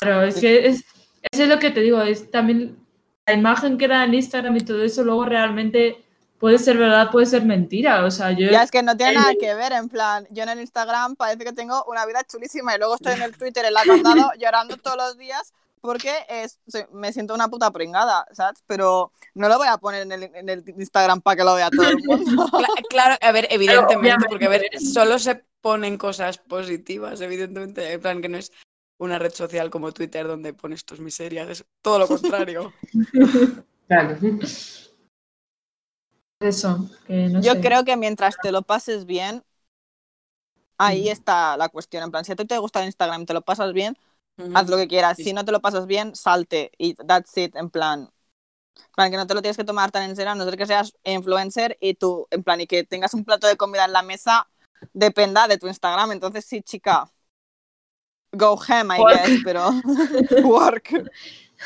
[0.00, 0.84] Pero es que es,
[1.30, 2.78] eso es lo que te digo, es también
[3.26, 6.04] la imagen que da en Instagram y todo eso, luego realmente
[6.38, 8.04] puede ser verdad, puede ser mentira.
[8.04, 8.50] O sea, yo.
[8.50, 11.44] Ya es que no tiene nada que ver, en plan, yo en el Instagram parece
[11.44, 14.76] que tengo una vida chulísima y luego estoy en el Twitter en la candado llorando
[14.76, 18.62] todos los días porque es, se- me siento una puta pringada, ¿sabes?
[18.66, 21.70] Pero no lo voy a poner en el, en el Instagram para que lo vea
[21.70, 22.46] todo el mundo.
[22.48, 28.00] Cla- claro, a ver, evidentemente, porque a ver, solo se ponen cosas positivas, evidentemente, en
[28.00, 28.50] plan que no es
[29.02, 32.76] una red social como Twitter donde pones tus miserias, es todo lo contrario.
[33.88, 34.16] Claro.
[36.40, 37.60] Eso, que no Yo sé.
[37.60, 39.44] creo que mientras te lo pases bien,
[40.78, 42.02] ahí está la cuestión.
[42.04, 43.96] En plan, si a ti te gusta el Instagram y te lo pasas bien,
[44.52, 45.16] haz lo que quieras.
[45.16, 48.10] Sí, Si no te lo pasas bien, salte y that's it, en plan.
[48.78, 50.56] En plan, que no te lo tienes que tomar tan en serio, a no ser
[50.58, 53.92] que seas influencer y tú, en plan, y que tengas un plato de comida en
[53.92, 54.48] la mesa,
[54.94, 56.12] dependa de tu Instagram.
[56.12, 57.10] Entonces, sí, chica,
[58.32, 59.14] go ham, I Work.
[59.26, 59.70] guess, pero
[60.44, 60.88] work.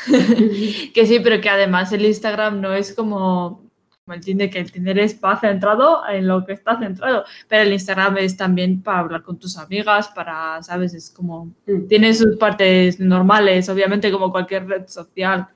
[0.93, 3.63] que sí, pero que además el Instagram no es como,
[4.05, 7.63] como el Tinder, que el Tinder es para centrado en lo que está centrado, pero
[7.63, 10.93] el Instagram es también para hablar con tus amigas, para, ¿sabes?
[10.93, 11.87] Es como, Mm.
[11.87, 15.47] tiene sus partes normales, obviamente como cualquier red social.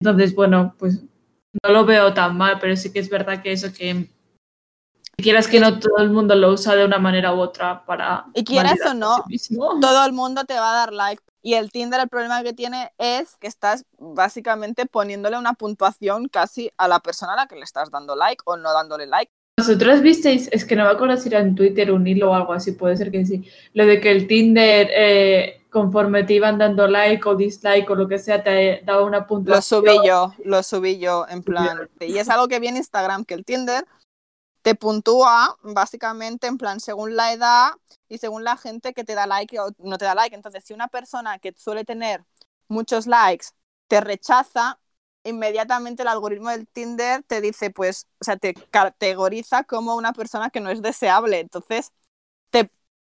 [0.00, 1.02] Entonces, bueno, pues
[1.62, 4.08] no lo veo tan mal, pero sí que es verdad que eso que
[5.18, 8.26] si quieras que no todo el mundo lo usa de una manera u otra para
[8.34, 9.56] Y quieras o no, sí.
[9.56, 11.22] Todo el mundo te va a dar like.
[11.42, 16.70] Y el Tinder, el problema que tiene es que estás básicamente poniéndole una puntuación casi
[16.76, 19.32] a la persona a la que le estás dando like o no dándole like.
[19.58, 20.50] ¿Vosotros visteis?
[20.52, 22.94] Es que no me acuerdo si era en Twitter un hilo o algo así, puede
[22.98, 23.48] ser que sí.
[23.72, 28.06] Lo de que el Tinder, eh, conforme te iban dando like o dislike o lo
[28.06, 29.82] que sea, te daba una Lo puntuación.
[29.82, 31.88] subí yo, lo subí yo en plan.
[32.00, 33.86] Y es algo que viene Instagram, que el Tinder
[34.66, 37.70] te puntúa básicamente en plan según la edad
[38.08, 40.34] y según la gente que te da like o no te da like.
[40.34, 42.24] Entonces, si una persona que suele tener
[42.66, 43.46] muchos likes
[43.86, 44.80] te rechaza,
[45.22, 50.50] inmediatamente el algoritmo del Tinder te dice, pues, o sea, te categoriza como una persona
[50.50, 51.38] que no es deseable.
[51.38, 51.92] Entonces,
[52.50, 52.68] te,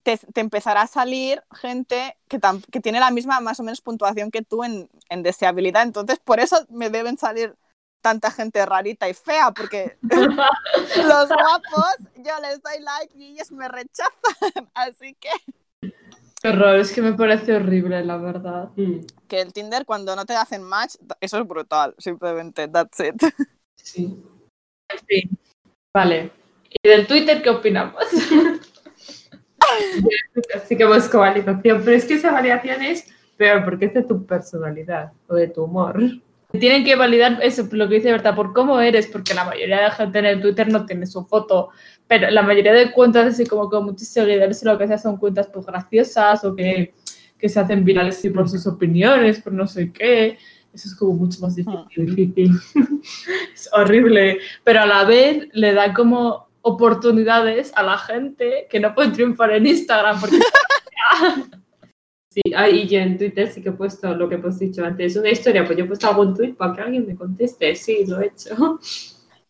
[0.03, 2.39] te, empezará a salir gente que,
[2.71, 5.83] que tiene la misma más o menos puntuación que tú en, en deseabilidad.
[5.83, 7.57] Entonces, por eso me deben salir
[8.01, 13.67] tanta gente rarita y fea, porque los guapos yo les doy like y ellos me
[13.67, 14.11] rechazan.
[14.73, 15.29] Así que
[16.41, 18.69] Qué horror, es que me parece horrible, la verdad.
[18.75, 19.01] Mm.
[19.27, 23.15] que el Tinder cuando no te hacen match, eso es brutal, simplemente, that's it.
[23.75, 24.19] Sí.
[24.89, 25.37] En fin.
[25.93, 26.31] Vale.
[26.69, 28.03] ¿Y del Twitter qué opinamos?
[30.55, 34.25] Así que busco validación, pero es que esa validación es peor porque es de tu
[34.25, 35.99] personalidad o de tu humor.
[36.59, 39.91] Tienen que validar eso, lo que dice Berta, por cómo eres, porque la mayoría de
[39.91, 41.69] gente en el Twitter no tiene su foto,
[42.07, 45.17] pero la mayoría de cuentas así como con muchos seguidores o lo que sea son
[45.17, 46.93] cuentas pues graciosas o que,
[47.39, 50.37] que se hacen virales sí, por sus opiniones, por no sé qué.
[50.73, 52.15] Eso es como mucho más difícil.
[52.15, 52.51] Difícil.
[53.53, 58.93] Es horrible, pero a la vez le da como oportunidades a la gente que no
[58.93, 60.37] puede triunfar en Instagram porque
[62.33, 65.17] Sí, ah, y yo en Twitter sí que he puesto lo que hemos dicho antes,
[65.17, 68.21] una historia, pues yo he puesto algún tweet para que alguien me conteste, sí, lo
[68.21, 68.79] he hecho.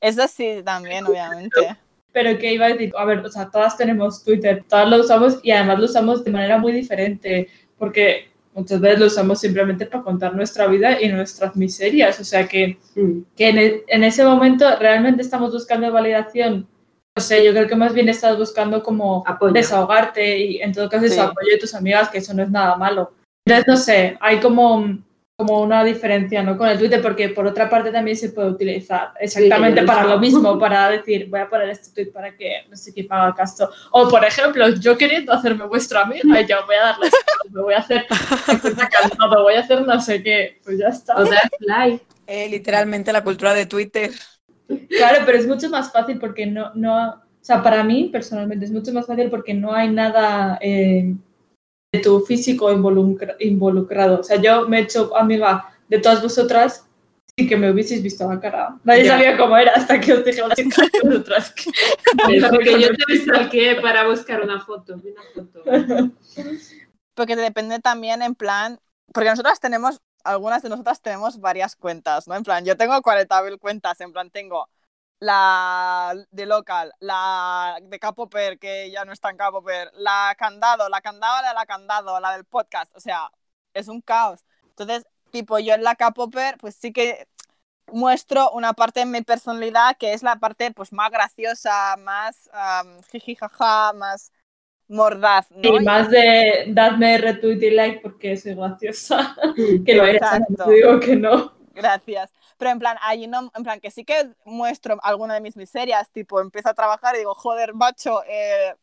[0.02, 1.78] Eso sí, también, obviamente.
[2.12, 5.40] Pero que iba a decir, a ver, o sea, todas tenemos Twitter, todas lo usamos
[5.44, 10.04] y además lo usamos de manera muy diferente, porque muchas veces lo usamos simplemente para
[10.04, 13.20] contar nuestra vida y nuestras miserias, o sea que, Mm.
[13.38, 16.68] que en, e- en ese momento realmente estamos buscando validación.
[17.16, 19.52] No sé, yo creo que más bien estás buscando como Apoyo.
[19.54, 21.20] desahogarte y en todo caso Sí.
[21.20, 23.12] apoyo de tus amigas, que eso no es nada malo.
[23.46, 24.98] Entonces, no sé, hay como,
[25.36, 26.58] como una diferencia ¿no?
[26.58, 30.20] con el Twitter, porque por otra parte también se puede utilizar exactamente lo para lo
[30.20, 33.70] mismo, para decir, voy a poner este tweet para que no sé quién haga caso.
[33.92, 37.10] O, por ejemplo, yo queriendo hacerme vuestra amiga, y yo voy a darle,
[37.52, 38.06] me voy a hacer,
[39.20, 41.18] me voy a hacer no sé qué, pues ya está.
[41.18, 41.26] O
[41.60, 42.06] like.
[42.28, 44.12] Eh, literalmente la cultura de Twitter.
[44.90, 48.72] Claro, pero es mucho más fácil porque no, no, o sea, para mí personalmente es
[48.72, 51.14] mucho más fácil porque no hay nada eh,
[51.94, 54.20] de tu físico involucra- involucrado.
[54.20, 56.88] O sea, yo me he hecho amiga de todas vosotras
[57.38, 58.78] sin que me hubieseis visto la cara.
[58.84, 59.14] Nadie Ya.
[59.14, 61.54] sabía cómo era hasta que os dije de vosotras.
[62.52, 65.64] porque yo te stalkeé para buscar una foto, una foto.
[67.14, 68.80] Porque depende también en plan,
[69.14, 72.36] porque nosotras tenemos, algunas de nosotras tenemos varias cuentas, ¿no?
[72.36, 74.70] En plan, yo tengo 40.000 cuentas, en plan, tengo
[75.20, 81.02] la de local, la de Capoper, que ya no está en Capoper, la candado, la
[81.02, 83.32] candado, la de la candado, la del podcast, o sea,
[83.74, 84.44] es un caos.
[84.70, 87.28] Entonces, tipo, yo en la Capoper, pues sí que
[87.92, 93.02] muestro una parte de mi personalidad que es la parte pues más graciosa, más um,
[93.12, 94.32] jiji jaja, más
[94.92, 95.78] mordaz, ¿no?
[95.78, 99.36] Y más de dadme retweet y like porque soy graciosa.
[99.86, 101.54] Que lo eres, no digo que no.
[101.74, 102.32] Gracias.
[102.58, 106.12] Pero en plan, allí no, en plan que sí que muestro alguna de mis miserias,
[106.12, 108.76] tipo, empiezo a trabajar y digo, joder, macho, eh,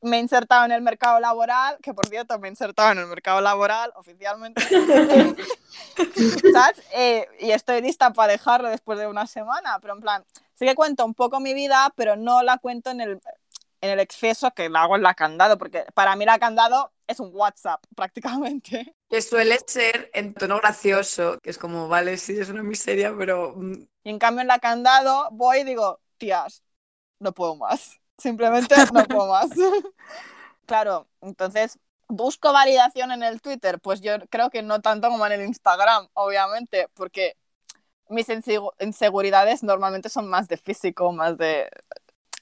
[0.00, 3.06] me he insertado en el mercado laboral, que por cierto, me he insertado en el
[3.06, 4.60] mercado laboral oficialmente,
[6.52, 6.82] ¿sabes?
[6.92, 10.74] Eh, y estoy lista para dejarlo después de una semana, pero en plan, sí que
[10.74, 13.20] cuento un poco mi vida, pero no la cuento en el,
[13.84, 17.20] en el exceso que la hago en la candado, porque para mí la candado es
[17.20, 18.94] un WhatsApp, prácticamente.
[19.08, 23.54] Que suele ser en tono gracioso, que es como, vale, sí, es una miseria, pero
[23.56, 26.62] mm, Y en cambio en la candado voy y digo, tías,
[27.20, 28.00] no puedo más.
[28.18, 29.50] Simplemente no puedo más.
[30.66, 33.80] claro, entonces, ¿busco validación en el Twitter?
[33.80, 37.36] Pues yo creo que no tanto como en el Instagram, obviamente, porque
[38.08, 41.68] mis insegu- inseguridades normalmente son más de físico, más de...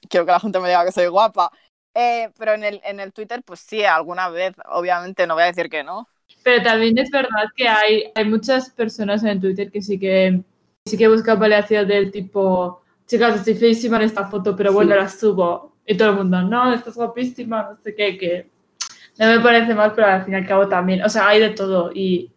[0.09, 1.51] Quiero que la gente me diga que soy guapa.
[1.95, 5.47] Eh, pero en el, en el Twitter, pues sí, alguna vez, obviamente, no voy a
[5.47, 6.07] decir que no.
[6.43, 10.41] Pero también es verdad que hay, hay muchas personas en Twitter que sí que,
[10.85, 14.95] sí que buscan validación del tipo, chicas, estoy feísima en esta foto, pero bueno, Sí.
[14.95, 15.73] la subo.
[15.85, 18.49] Y todo el mundo, no, estás guapísima, no sé qué, que
[19.19, 21.51] no me parece mal, pero al fin y al cabo también, o sea, hay de
[21.51, 22.31] todo y,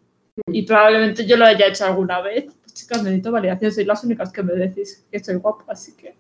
[0.52, 2.46] y probablemente yo lo haya hecho alguna vez.
[2.76, 6.14] Chicas, necesito validación, sois las únicas que me decís que estoy guapa, así que...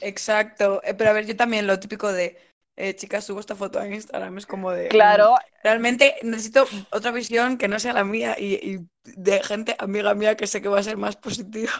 [0.00, 0.82] exacto.
[0.82, 2.36] Eh, pero a ver, yo también lo típico de,
[2.76, 4.88] eh, chicas, subo esta foto a Instagram, es como de...
[4.88, 9.76] mm, Claro, Realmente necesito otra visión que no sea la mía y, y de gente
[9.78, 11.72] amiga mía que sé que va a ser más positiva.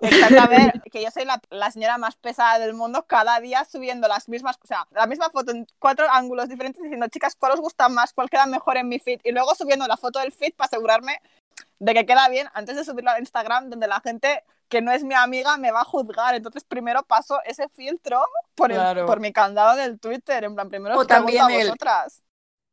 [0.00, 3.64] Exacto, a ver, que yo soy la, la señora más pesada del mundo, cada día
[3.64, 7.52] subiendo las mismas, o sea, la misma foto en cuatro ángulos diferentes diciendo, chicas, ¿cuál
[7.52, 8.12] os gusta más?
[8.12, 9.20] ¿Cuál queda mejor en mi feed?
[9.22, 11.20] Y luego subiendo la foto del feed para asegurarme
[11.84, 15.02] de que queda bien antes de subirlo a Instagram, donde la gente que no es
[15.04, 16.34] mi amiga me va a juzgar.
[16.34, 19.04] Entonces, primero paso ese filtro por, el- Claro.
[19.06, 20.44] por mi candado del Twitter.
[20.44, 22.22] En plan, primero O os también a el- vosotras.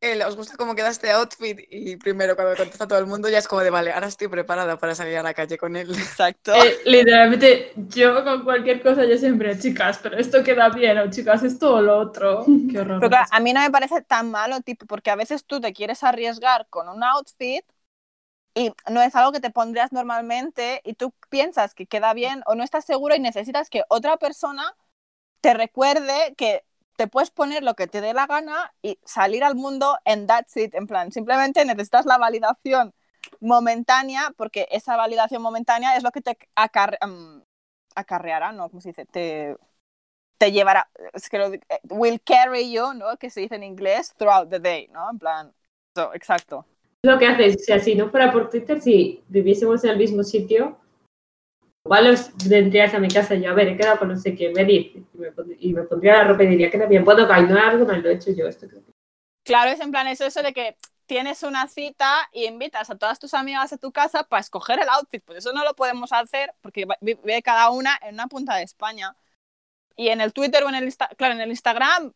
[0.01, 1.59] El, ¿Os gusta cómo queda este outfit?
[1.69, 4.77] Y primero cuando contesta todo el mundo ya es como de, vale, ahora estoy preparada
[4.77, 5.89] para salir a la calle con él.
[5.91, 6.53] Exacto.
[6.55, 11.43] Eh, literalmente, yo con cualquier cosa, yo siempre, chicas, pero esto queda bien, o chicas,
[11.43, 12.45] esto o lo otro.
[12.71, 12.99] Qué horror.
[12.99, 15.73] Pero claro, a mí no me parece tan malo, tipo, porque a veces tú te
[15.73, 17.65] quieres arriesgar con un outfit
[18.59, 22.55] y no es algo que te pondrías normalmente y tú piensas que queda bien o
[22.55, 24.75] no estás seguro y necesitas que otra persona
[25.39, 26.65] te recuerde que
[26.97, 30.57] te puedes poner lo que te dé la gana y salir al mundo en that's
[30.57, 32.93] it, en plan, simplemente necesitas la validación
[33.39, 36.37] momentánea porque esa validación momentánea es lo que te
[37.07, 37.39] mm,
[37.95, 38.69] acarreará, ¿no?
[38.69, 39.05] ¿Cómo se dice?
[39.05, 39.55] Te,
[40.37, 43.15] te llevará, es que lo, eh, will carry you, ¿no?
[43.15, 45.09] Que se dice en inglés, throughout the day, ¿no?
[45.09, 45.53] En plan,
[45.95, 46.65] so, exacto.
[47.05, 50.23] Lo que haces, o sea, si no fuera por Twitter, si viviésemos en el mismo
[50.23, 50.77] sitio,
[51.85, 54.35] igual os vendrías a mi casa y yo, a ver, he quedado con no sé
[54.35, 57.59] qué, venid, y me, y me pondría la ropa y diría, queda bien, puedo no
[57.59, 58.91] algo, me lo he hecho yo, esto creo que-
[59.45, 60.75] Claro, es en plan eso, eso de que
[61.09, 64.87] tienes una cita y invitas a todas tus amigas a tu casa para escoger el
[64.89, 65.23] outfit.
[65.25, 69.15] Pues eso no lo podemos hacer porque vive cada una en una punta de España.
[69.95, 72.13] Y en el Twitter o en el claro, en el Instagram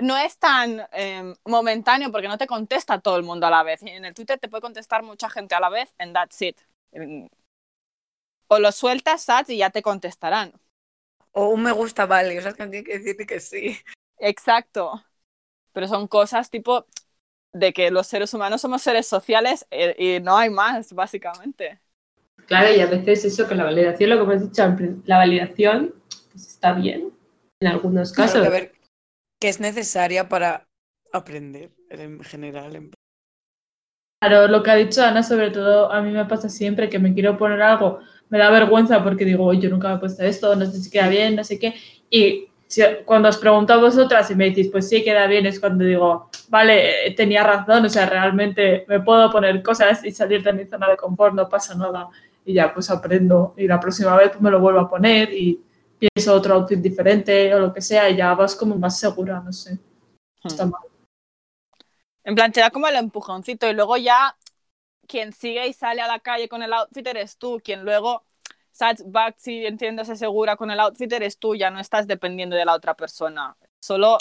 [0.00, 3.82] no es tan eh, momentáneo porque no te contesta todo el mundo a la vez.
[3.82, 6.58] En el Twitter te puede contestar mucha gente a la vez and that's it.
[6.92, 7.26] Mm.
[8.48, 10.52] O lo sueltas, Sats, y ya te contestarán.
[11.32, 13.78] O un me gusta vale, o sea, que tiene que decirte que sí.
[14.18, 15.04] Exacto.
[15.72, 16.86] Pero son cosas tipo
[17.52, 21.80] de que los seres humanos somos seres sociales eh, y no hay más, básicamente.
[22.46, 25.94] Claro, y a veces eso que la validación, lo que hemos dicho, la validación
[26.32, 27.12] pues está bien
[27.60, 28.32] en algunos casos.
[28.32, 28.72] Claro, que a ver,
[29.40, 30.68] que es necesaria para
[31.12, 32.76] aprender en general.
[32.76, 32.92] en-
[34.20, 37.14] Claro, lo que ha dicho Ana, sobre todo, a mí me pasa siempre que me
[37.14, 40.54] quiero poner algo, me da vergüenza porque digo, "Uy, yo nunca me he puesto esto,
[40.56, 41.74] no sé si queda bien, no sé qué.
[42.10, 42.48] Y
[43.06, 46.30] cuando os pregunto a vosotras y me decís, pues sí, queda bien, es cuando digo,
[46.48, 50.66] vale, eh, tenía razón, o sea, realmente me puedo poner cosas y salir de mi
[50.66, 52.08] zona de confort, no pasa nada.
[52.44, 53.54] Y ya, pues aprendo.
[53.56, 55.60] Y la próxima vez me lo vuelvo a poner y
[56.00, 59.52] pienso otro outfit diferente o lo que sea y ya vas como más segura, no
[59.52, 59.78] sé.
[60.42, 60.80] Está mal.
[62.24, 64.36] En plan, te da como el empujoncito y luego ya
[65.06, 68.24] quien sigue y sale a la calle con el outfit eres tú, quien luego
[68.70, 72.64] sats back si entiendes segura con el outfit eres tú, ya no estás dependiendo de
[72.64, 73.56] la otra persona.
[73.80, 74.18] Solo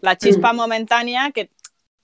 [0.00, 1.50] la chispa momentánea que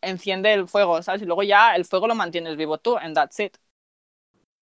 [0.03, 1.23] enciende el fuego, ¿sabes?
[1.23, 3.57] Y luego ya el fuego lo mantienes vivo tú, and that's it.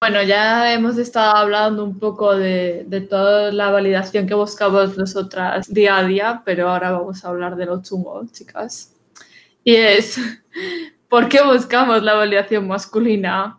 [0.00, 5.96] Bueno, ya hemos estado hablando un poco de, toda la validación que buscamos nosotras día
[5.96, 8.92] a día, pero ahora vamos a hablar de lo chungo, chicas.
[9.62, 10.18] Y es,
[11.08, 13.58] ¿por qué buscamos la validación masculina?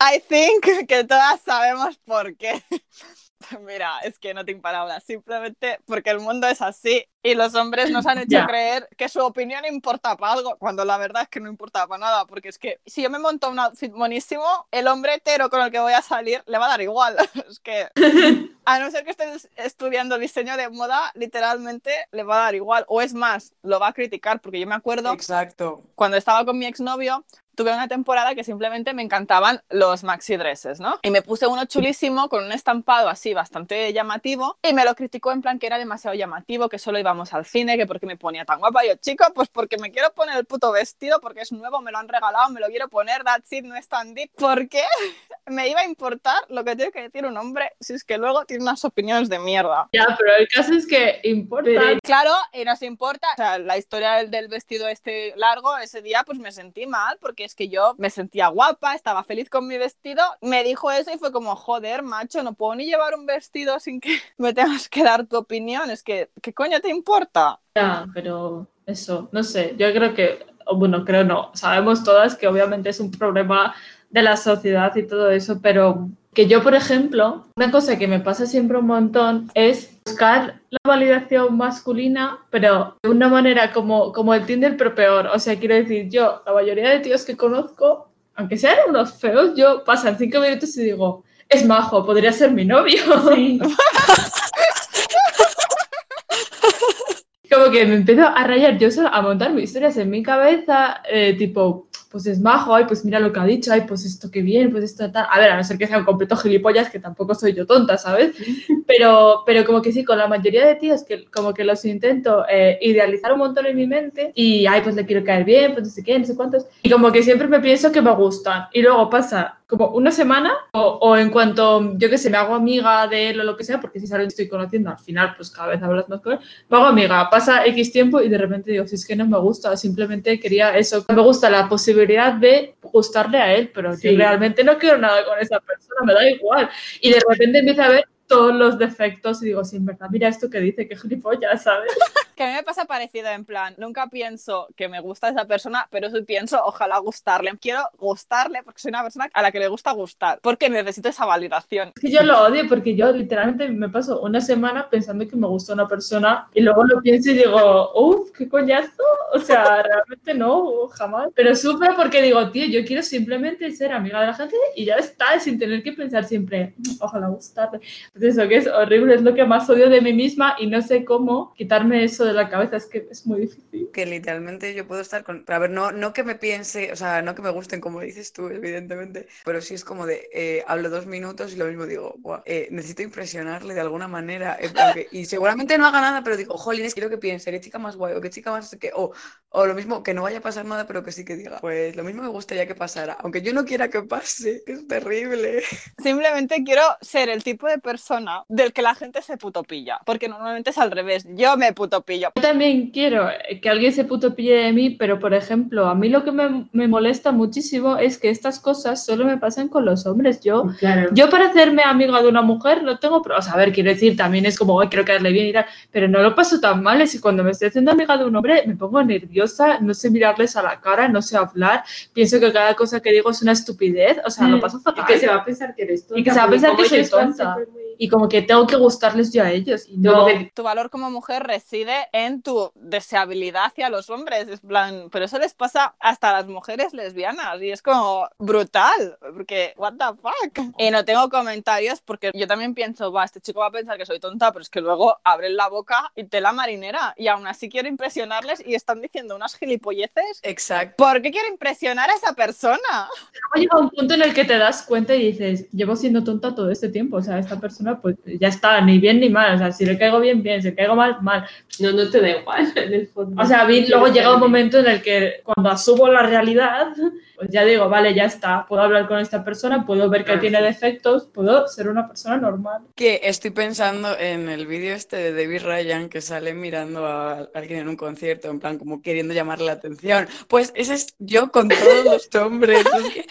[0.00, 2.62] I think que todas sabemos por qué.
[3.60, 7.90] Mira, es que no tengo palabras, simplemente porque el mundo es así y los hombres
[7.90, 8.46] nos han hecho Ya.
[8.46, 11.98] creer que su opinión importa para algo, cuando la verdad es que no importa para
[11.98, 15.60] nada, porque es que si yo me monto un outfit buenísimo, el hombre hetero con
[15.60, 17.16] el que voy a salir le va a dar igual.
[17.48, 17.88] Es que,
[18.64, 22.84] a no ser que estés estudiando diseño de moda, literalmente le va a dar igual,
[22.88, 25.82] o es más, lo va a criticar, porque yo me acuerdo Exacto.
[25.94, 30.80] cuando estaba con mi exnovio, tuve una temporada que simplemente me encantaban los maxi dresses,
[30.80, 30.98] ¿no?
[31.02, 35.32] Y me puse uno chulísimo con un estampado así bastante llamativo y me lo criticó
[35.32, 38.16] en plan que era demasiado llamativo, que solo íbamos al cine, que por qué me
[38.16, 38.84] ponía tan guapa.
[38.84, 41.98] Yo, chico, pues porque me quiero poner el puto vestido, porque es nuevo, me lo
[41.98, 44.30] han regalado, me lo quiero poner, that's it, no es tan deep.
[44.36, 44.82] ¿Por qué
[45.46, 48.44] me iba a importar lo que tiene que decir un hombre si es que luego
[48.44, 49.88] tiene unas opiniones de mierda?
[49.92, 51.70] Ya, pero el caso es que importa.
[52.02, 53.28] Claro, y nos importa.
[53.32, 57.41] O sea, la historia del vestido este largo, ese día, pues me sentí mal, porque
[57.42, 60.22] es que yo me sentía guapa, estaba feliz con mi vestido.
[60.40, 64.00] Me dijo eso y fue como, joder, macho, no puedo ni llevar un vestido sin
[64.00, 65.90] que me tengas que dar tu opinión.
[65.90, 67.60] Es que, ¿qué coño te importa?
[67.74, 72.90] Ya, pero eso, no sé, yo creo que, bueno, creo no, sabemos todas que obviamente
[72.90, 73.74] es un problema
[74.10, 78.20] de la sociedad y todo eso, pero que yo, por ejemplo, una cosa que me
[78.20, 84.32] pasa siempre un montón es buscar la validación masculina, pero de una manera como, como
[84.32, 85.26] el Tinder, pero peor.
[85.26, 89.54] O sea, quiero decir, yo, la mayoría de tíos que conozco, aunque sean unos feos,
[89.56, 93.02] yo pasan cinco minutos y digo, es majo, podría ser mi novio.
[97.52, 101.02] como que me empiezo a rayar yo solo, a montar mis historias en mi cabeza,
[101.10, 104.30] eh, tipo, pues es majo, ay, pues mira lo que ha dicho, ay, pues esto
[104.30, 105.26] qué bien, pues esto tal.
[105.30, 107.96] A ver, a no ser que sea un completo gilipollas, que tampoco soy yo tonta,
[107.96, 108.36] ¿sabes?
[108.86, 112.44] Pero, pero como que sí, con la mayoría de tíos, que como que los intento
[112.46, 115.86] eh, idealizar un montón en mi mente y, ay, pues le quiero caer bien, pues
[115.86, 116.66] no sé qué, no sé cuántos.
[116.82, 118.64] Y como que siempre me pienso que me gustan.
[118.74, 122.54] Y luego pasa como una semana o, o en cuanto, yo qué sé, me hago
[122.54, 124.98] amiga de él o lo que sea, porque si es alguien que estoy conociendo, al
[124.98, 128.28] final, pues cada vez hablas más con él, me hago amiga, pasa X tiempo y
[128.28, 131.68] de repente digo, si es que no me gusta, simplemente quería eso, me gusta la
[131.68, 134.10] posibilidad de gustarle a él, pero Sí.
[134.12, 136.68] yo realmente no quiero nada con esa persona, me da igual.
[137.00, 140.26] Y de repente empiezo a ver todos los defectos y digo, sí, en verdad, mira
[140.26, 141.92] esto que dice, que gilipollas, ¿sabes?
[142.34, 145.86] Que a mí me pasa parecido, en plan, nunca pienso que me gusta esa persona,
[145.90, 147.52] pero sí pienso, ojalá gustarle.
[147.60, 151.26] Quiero gustarle porque soy una persona a la que le gusta gustar, porque necesito esa
[151.26, 151.92] validación.
[151.94, 155.46] Es que yo lo odio porque yo literalmente me paso una semana pensando que me
[155.46, 159.02] gusta una persona y luego lo pienso y digo, uff, qué coñazo.
[159.34, 161.28] O sea, realmente no, jamás.
[161.34, 164.94] Pero sufro porque digo, tío, yo quiero simplemente ser amiga de la gente y ya
[164.94, 167.80] está, sin tener que pensar siempre, "Mm, ojalá gustarle.
[168.22, 171.04] Eso que es horrible, es lo que más odio de mí misma y no sé
[171.04, 173.90] cómo quitarme eso de la cabeza, es que es muy difícil.
[173.92, 175.44] Que literalmente yo puedo estar con...
[175.44, 178.00] Pero a ver, no, no que me piense, o sea, no que me gusten como
[178.00, 181.84] dices tú, evidentemente, pero sí es como de, eh, hablo dos minutos y lo mismo
[181.86, 184.56] digo, "Buah, eh, necesito impresionarle de alguna manera.
[184.60, 187.60] en plan que- y seguramente no haga nada, pero digo, jolines, quiero que piense, qué
[187.60, 188.76] chica más guay, o qué chica más...
[188.80, 189.12] Que, o,
[189.54, 191.94] O lo mismo, que no vaya a pasar nada, pero que sí que diga, pues
[191.94, 195.62] lo mismo me gustaría que pasara, aunque yo no quiera que pase, que es terrible.
[196.02, 198.11] Simplemente quiero ser el tipo de persona
[198.48, 202.02] del que la gente se puto pilla, porque normalmente es al revés, yo me puto
[202.02, 202.28] pillo.
[202.36, 203.28] Yo también quiero
[203.62, 206.66] que alguien se puto pille de mí, pero por ejemplo, a mí lo que me,
[206.72, 210.40] me molesta muchísimo es que estas cosas solo me pasan con los hombres.
[210.42, 211.08] Yo, Claro.
[211.12, 213.22] yo para hacerme amiga de una mujer no tengo...
[213.22, 215.52] pro- O sea, a ver, quiero decir, también es como, "Ay, quiero caerle bien y
[215.52, 217.00] tal, pero no lo paso tan mal.
[217.00, 220.10] Es que cuando me estoy haciendo amiga de un hombre me pongo nerviosa, no sé
[220.10, 221.82] mirarles a la cara, no sé hablar,
[222.12, 224.60] pienso que cada cosa que digo es una estupidez, o sea, lo Mm.
[224.60, 225.06] paso Y fatal.
[225.06, 226.20] que se va a pensar que eres tonta.
[226.20, 227.56] Y que se va a pensar que soy tonta.
[228.02, 229.84] Y como que tengo que gustarles yo a ellos.
[229.88, 234.48] Y no, Como que- Tu valor como mujer reside en tu deseabilidad hacia los hombres.
[234.48, 239.16] Es plan, pero eso les pasa hasta a las mujeres lesbianas y es como brutal,
[239.20, 240.74] porque what the fuck.
[240.78, 244.04] Y no tengo comentarios porque yo también pienso, va, este chico va a pensar que
[244.06, 247.68] soy tonta, pero es que luego abren la boca y tela marinera y aún así
[247.68, 250.40] quiero impresionarles y están diciendo unas gilipolleces.
[250.42, 250.96] Exacto.
[250.96, 253.08] ¿Por qué quiero impresionar a esa persona?
[253.54, 256.68] Llega un punto en el que te das cuenta y dices, llevo siendo tonta todo
[256.68, 259.72] este tiempo, o sea, esta persona pues ya está, ni bien ni mal, o sea,
[259.72, 261.46] si le caigo bien, bien, si le caigo mal, mal.
[261.80, 263.42] No, no te da igual en el fondo.
[263.42, 266.88] O sea, a mí luego llega un momento en el que cuando asumo la realidad,
[267.36, 270.40] pues ya digo, vale, ya está, puedo hablar con esta persona, puedo ver que Ah,
[270.40, 270.64] tiene sí.
[270.64, 272.82] defectos, puedo ser una persona normal.
[272.94, 277.80] Que estoy pensando en el vídeo este de David Ryan que sale mirando a alguien
[277.80, 280.28] en un concierto, en plan como queriendo llamarle la atención.
[280.48, 282.84] Pues ese es yo con todos los hombres.
[282.86, 283.26] es que-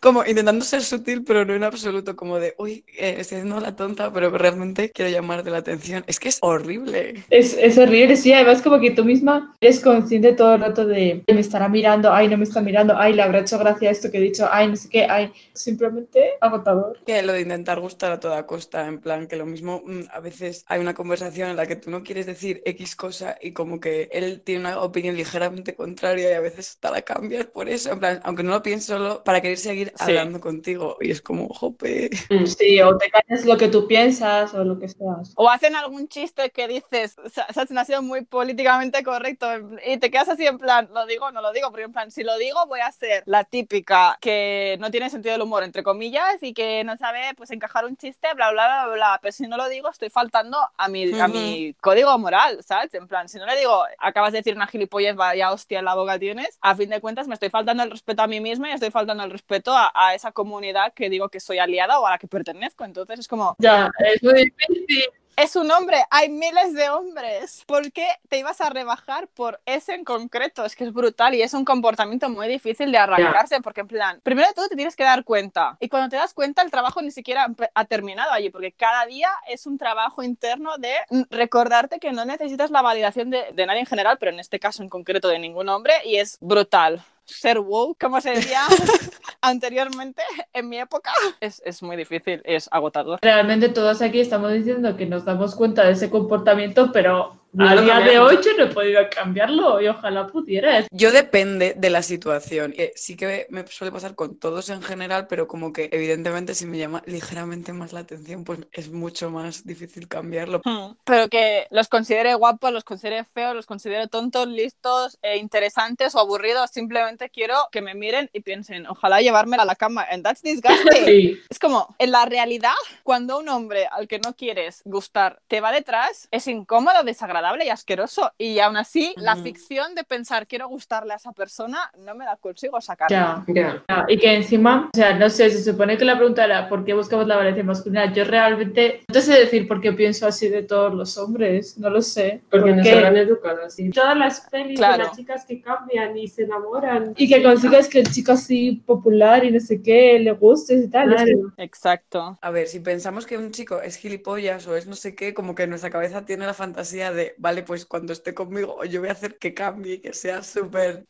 [0.00, 3.76] Como intentando ser sutil, pero no en absoluto, como de, uy, eh, estoy haciendo la
[3.76, 6.04] tonta, pero realmente quiero llamarte la atención.
[6.06, 7.24] Es que es horrible.
[7.30, 11.22] Es, es horrible, sí, además como que tú misma eres consciente todo el rato de,
[11.28, 14.10] "Ay, me estará mirando, ay, no me está mirando, ay, le habrá hecho gracia esto
[14.10, 16.98] que he dicho, ay, no sé qué, ay, simplemente agotador.
[17.06, 20.20] Que lo de intentar gustar a toda costa, en plan que lo mismo mm, a
[20.20, 23.78] veces hay una conversación en la que tú no quieres decir X cosa y como
[23.80, 27.92] que él tiene una opinión ligeramente contraria y a veces hasta la cambias por eso,
[27.92, 30.04] en plan, aunque no lo pienses solo para querer seguir Sí.
[30.04, 32.10] hablando contigo y es como, jope.
[32.28, 32.46] Mm.
[32.46, 35.32] Sí, o te callas lo que tú piensas o lo que seas.
[35.36, 39.46] O hacen algún chiste que dices, o sea, ha sido muy políticamente correcto
[39.86, 42.10] y te quedas así en plan, lo digo o no lo digo, porque en plan,
[42.10, 45.82] si lo digo voy a ser la típica que no tiene sentido del humor, entre
[45.82, 49.46] comillas, y que no sabe pues encajar un chiste, bla, bla, bla, bla, pero si
[49.46, 51.34] no lo digo estoy faltando a mi, a Ujú.
[51.34, 52.92] mi código moral, ¿sabes?
[52.94, 55.94] En plan, si no le digo, acabas de decir una gilipollez, vaya hostia en la
[55.94, 58.72] boca tienes, a fin de cuentas me estoy faltando el respeto a mí misma y
[58.72, 62.10] estoy faltando el respeto a, a esa comunidad que digo que soy aliada o a
[62.10, 65.04] la que pertenezco, entonces es como, Ya, es muy difícil.
[65.36, 67.64] es un hombre, hay miles de hombres.
[67.66, 70.64] ¿Por qué te ibas a rebajar por ese en concreto?
[70.66, 74.20] Es que es brutal y es un comportamiento muy difícil de arrancarse porque en plan,
[74.22, 77.00] primero de todo te tienes que dar cuenta y cuando te das cuenta el trabajo
[77.00, 80.92] ni siquiera ha- terminado allí porque cada día es un trabajo interno de
[81.30, 84.82] recordarte que no necesitas la validación de, de nadie en general, pero en este caso
[84.82, 87.02] en concreto de ningún hombre y es brutal.
[87.30, 88.62] Ser woke, como se decía
[89.40, 90.22] anteriormente
[90.52, 93.18] en mi época, es, es muy difícil, es agotador.
[93.22, 97.74] Realmente todos aquí estamos diciendo que nos damos cuenta de ese comportamiento, pero No a
[97.74, 100.86] lo día de hoy yo no he podido cambiarlo y ojalá pudiera.
[100.92, 102.74] Yo depende de la situación.
[102.94, 106.78] sí que me suele pasar con todos en general, pero como que evidentemente si me
[106.78, 110.60] llama ligeramente más la atención, pues es mucho más difícil cambiarlo.
[110.64, 110.94] Hmm.
[111.04, 116.20] Pero que los considere guapos, los considere feos, los considere tontos, listos, eh, interesantes o
[116.20, 116.70] aburridos.
[116.70, 120.06] Simplemente quiero que me miren y piensen, ojalá llevármela a la cama.
[120.08, 121.04] And that's disgusting.
[121.04, 121.40] Sí.
[121.48, 125.72] Es como, en la realidad, cuando un hombre al que no quieres gustar te va
[125.72, 128.32] detrás, es incómodo, desagradable y asqueroso.
[128.38, 132.36] Y aún así, la ficción de pensar quiero gustarle a esa persona, no me la
[132.36, 133.10] consigo sacar.
[133.10, 133.44] Ya.
[133.48, 133.82] Ya.
[133.88, 136.84] Ah, Y que encima, o sea, no sé, se supone que la pregunta era ¿por
[136.84, 138.12] qué buscamos la valencia masculina?
[138.12, 141.90] Yo realmente no te sé decir por qué pienso así de todos los hombres, no
[141.90, 142.42] lo sé.
[142.50, 143.90] Porque nos Porque- habrán educado así.
[143.90, 144.98] Todas las pelis Claro.
[144.98, 147.14] de las chicas que cambian y se enamoran.
[147.16, 150.88] Y que consigas que el chico así popular y no sé qué le guste y
[150.88, 151.12] tal.
[151.14, 151.52] es que- Claro.
[151.56, 152.38] Exacto.
[152.40, 155.54] A ver, si pensamos que un chico es gilipollas o es no sé qué, como
[155.54, 159.08] que en nuestra cabeza tiene la fantasía de, vale, pues cuando esté conmigo yo voy
[159.08, 161.06] a hacer que cambie, que sea súper...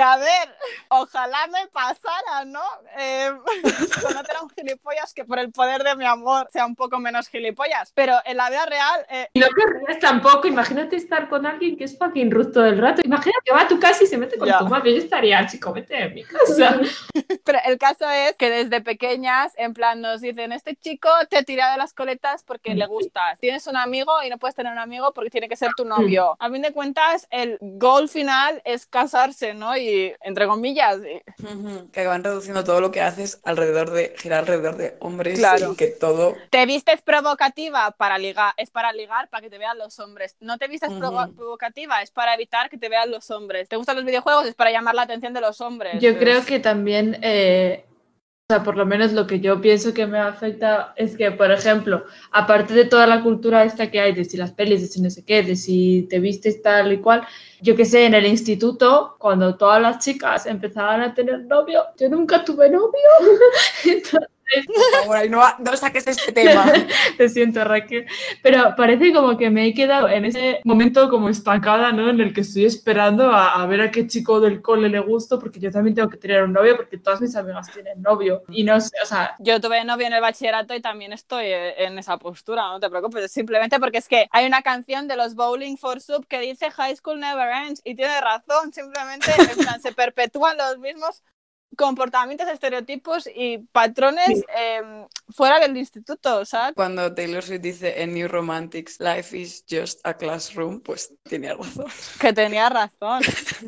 [0.00, 0.56] Que a ver,
[0.88, 2.62] ojalá me pasara, ¿no?
[2.96, 3.30] Eh,
[4.00, 7.28] conocer a un gilipollas que por el poder de mi amor sea un poco menos
[7.28, 7.92] gilipollas.
[7.92, 11.84] Pero en la vida real, eh, Y no querrías tampoco, imagínate estar con alguien que
[11.84, 13.02] es fucking ruth todo el rato.
[13.04, 14.60] Imagínate que va a tu casa y se mete con Ya.
[14.60, 14.92] tu madre.
[14.92, 16.80] Yo estaría, chico, vete de mi casa.
[17.44, 21.72] pero el caso es que desde pequeñas, en plan, nos dicen, este chico te tira
[21.72, 23.38] de las coletas porque le gustas.
[23.38, 26.38] Tienes un amigo y no puedes tener un amigo porque tiene que ser tu novio.
[26.38, 29.76] A fin de cuentas, el goal final es casarse, ¿no?
[29.76, 29.89] Y
[30.22, 30.98] entre comillas,
[31.92, 35.72] Que acaban reduciendo todo lo que haces alrededor de, girar alrededor de hombres Claro.
[35.72, 36.36] y que todo...
[36.50, 40.36] te vistes provocativa para ligar, es para ligar para que te vean los hombres.
[40.40, 43.68] No te vistes provo- provocativa, es para evitar que te vean los hombres.
[43.68, 44.46] ¿Te gustan los videojuegos?
[44.46, 46.00] Es para llamar la atención de los hombres.
[46.00, 47.84] Yo creo que también, eh,
[48.50, 51.52] o sea, por lo menos lo que yo pienso que me afecta es que, por
[51.52, 55.00] ejemplo, aparte de toda la cultura esta que hay, de si las pelis, de si
[55.00, 57.24] no sé qué, de si te vistes tal y cual,
[57.60, 62.08] yo que sé, en el instituto, cuando todas las chicas empezaban a tener novio, yo
[62.08, 62.90] nunca tuve novio.
[63.84, 64.28] Entonces,
[64.66, 66.72] Por favor, ahí no, no saques este tema.
[67.16, 68.06] te siento, Raquel.
[68.42, 72.10] Pero parece como que me he quedado en ese momento como estancada, ¿no?
[72.10, 75.38] En el que estoy esperando a, a ver a qué chico del cole le gusto,
[75.38, 78.42] porque yo también tengo que tener un novio, porque todas mis amigas tienen novio.
[78.48, 81.84] Y no sé, o sea, Yo tuve novio en el bachillerato y también estoy eh,
[81.84, 85.16] en esa postura, no te preocupes, es simplemente porque es que hay una canción de
[85.16, 89.58] los Bowling for Soup que dice High School Never Ends y tiene razón, simplemente en
[89.58, 91.22] plan, se perpetúan los mismos
[91.76, 96.74] comportamientos, estereotipos y patrones eh, fuera del instituto, ¿sabes?
[96.74, 101.86] Cuando Taylor Swift dice en New Romantics, life is just a classroom, pues tiene razón.
[102.20, 103.22] Que tenía razón.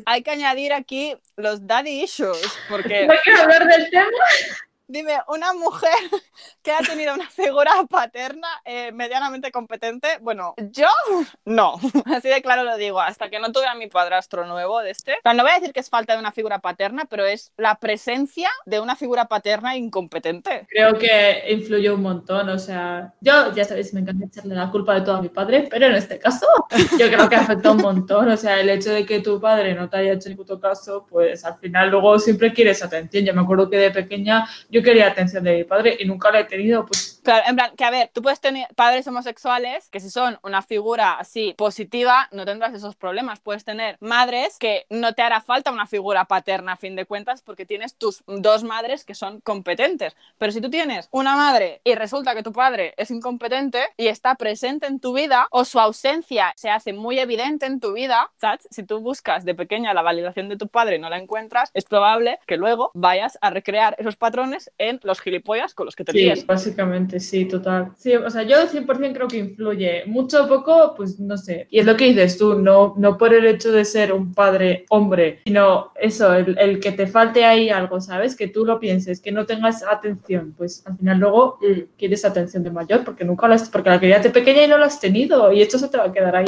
[0.05, 4.09] Hay que añadir aquí los daddy issues, porque no quiero hablar del tema.
[4.87, 5.91] Dime, una mujer
[6.61, 10.87] que ha tenido una figura paterna eh, medianamente competente, bueno, yo
[11.45, 11.75] no,
[12.05, 15.13] así de claro lo digo, hasta que no tuve a mi padrastro nuevo de este.
[15.13, 17.53] O sea, no voy a decir que es falta de una figura paterna, pero es
[17.55, 20.67] la presencia de una figura paterna incompetente.
[20.69, 24.95] Creo que influyó un montón, o sea, yo ya sabéis, me encanta echarle la culpa
[24.95, 26.45] de todo a mi padre, pero en este caso
[26.99, 29.89] yo creo que afecta un montón, o sea, el hecho de que tu padre no
[29.89, 33.23] te haya hecho ni puto caso, pues al final luego siempre quieres atención.
[33.23, 36.39] Yo me acuerdo que de pequeña yo quería atención de mi padre y nunca la
[36.39, 40.01] he tenido, pues Claro, en plan, que a ver, tú puedes tener padres homosexuales que
[40.01, 43.39] si son una figura así positiva, no tendrás esos problemas.
[43.39, 47.41] Puedes tener madres que no te hará falta una figura paterna a fin de cuentas
[47.41, 50.17] porque tienes tus dos madres que son competentes.
[50.37, 54.35] Pero si tú tienes una madre y resulta que tu padre es incompetente y está
[54.35, 58.67] presente en tu vida o su ausencia se hace muy evidente en tu vida, ¿sabes?
[58.69, 61.85] Si tú buscas de pequeña la validación de tu padre y no la encuentras, es
[61.85, 66.11] probable que luego vayas a recrear esos patrones en los gilipollas con los que te
[66.11, 67.91] sí, básicamente sí, total.
[67.97, 71.67] Sí, o sea, yo 100% creo que influye, mucho o poco, pues no sé.
[71.69, 74.85] Y es lo que dices tú, no, no por el hecho de ser un padre
[74.89, 78.35] hombre, sino eso, el, el que te falte ahí algo, ¿sabes?
[78.35, 81.81] Que tú lo pienses, que no tengas atención, pues al final luego Mm.
[81.97, 84.77] quieres atención de mayor porque nunca la has, porque la querías de pequeña y no
[84.77, 86.45] la has tenido y esto se te va a quedar ahí.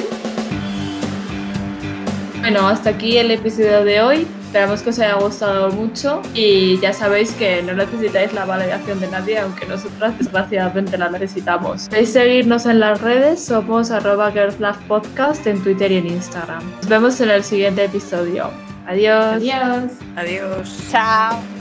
[2.39, 4.27] Bueno, hasta aquí el episodio de hoy.
[4.55, 9.07] Esperamos que os haya gustado mucho y ya sabéis que no necesitáis la validación de
[9.09, 11.89] nadie, aunque nosotras desgraciadamente la necesitamos.
[11.89, 16.63] Podéis seguirnos en las redes, somos arroba Girls Love Podcast en Twitter y en Instagram.
[16.77, 18.49] Nos vemos en el siguiente episodio.
[18.87, 19.35] Adiós.
[19.35, 19.91] Adiós.
[20.15, 20.87] Adiós.
[20.89, 21.54] Chao.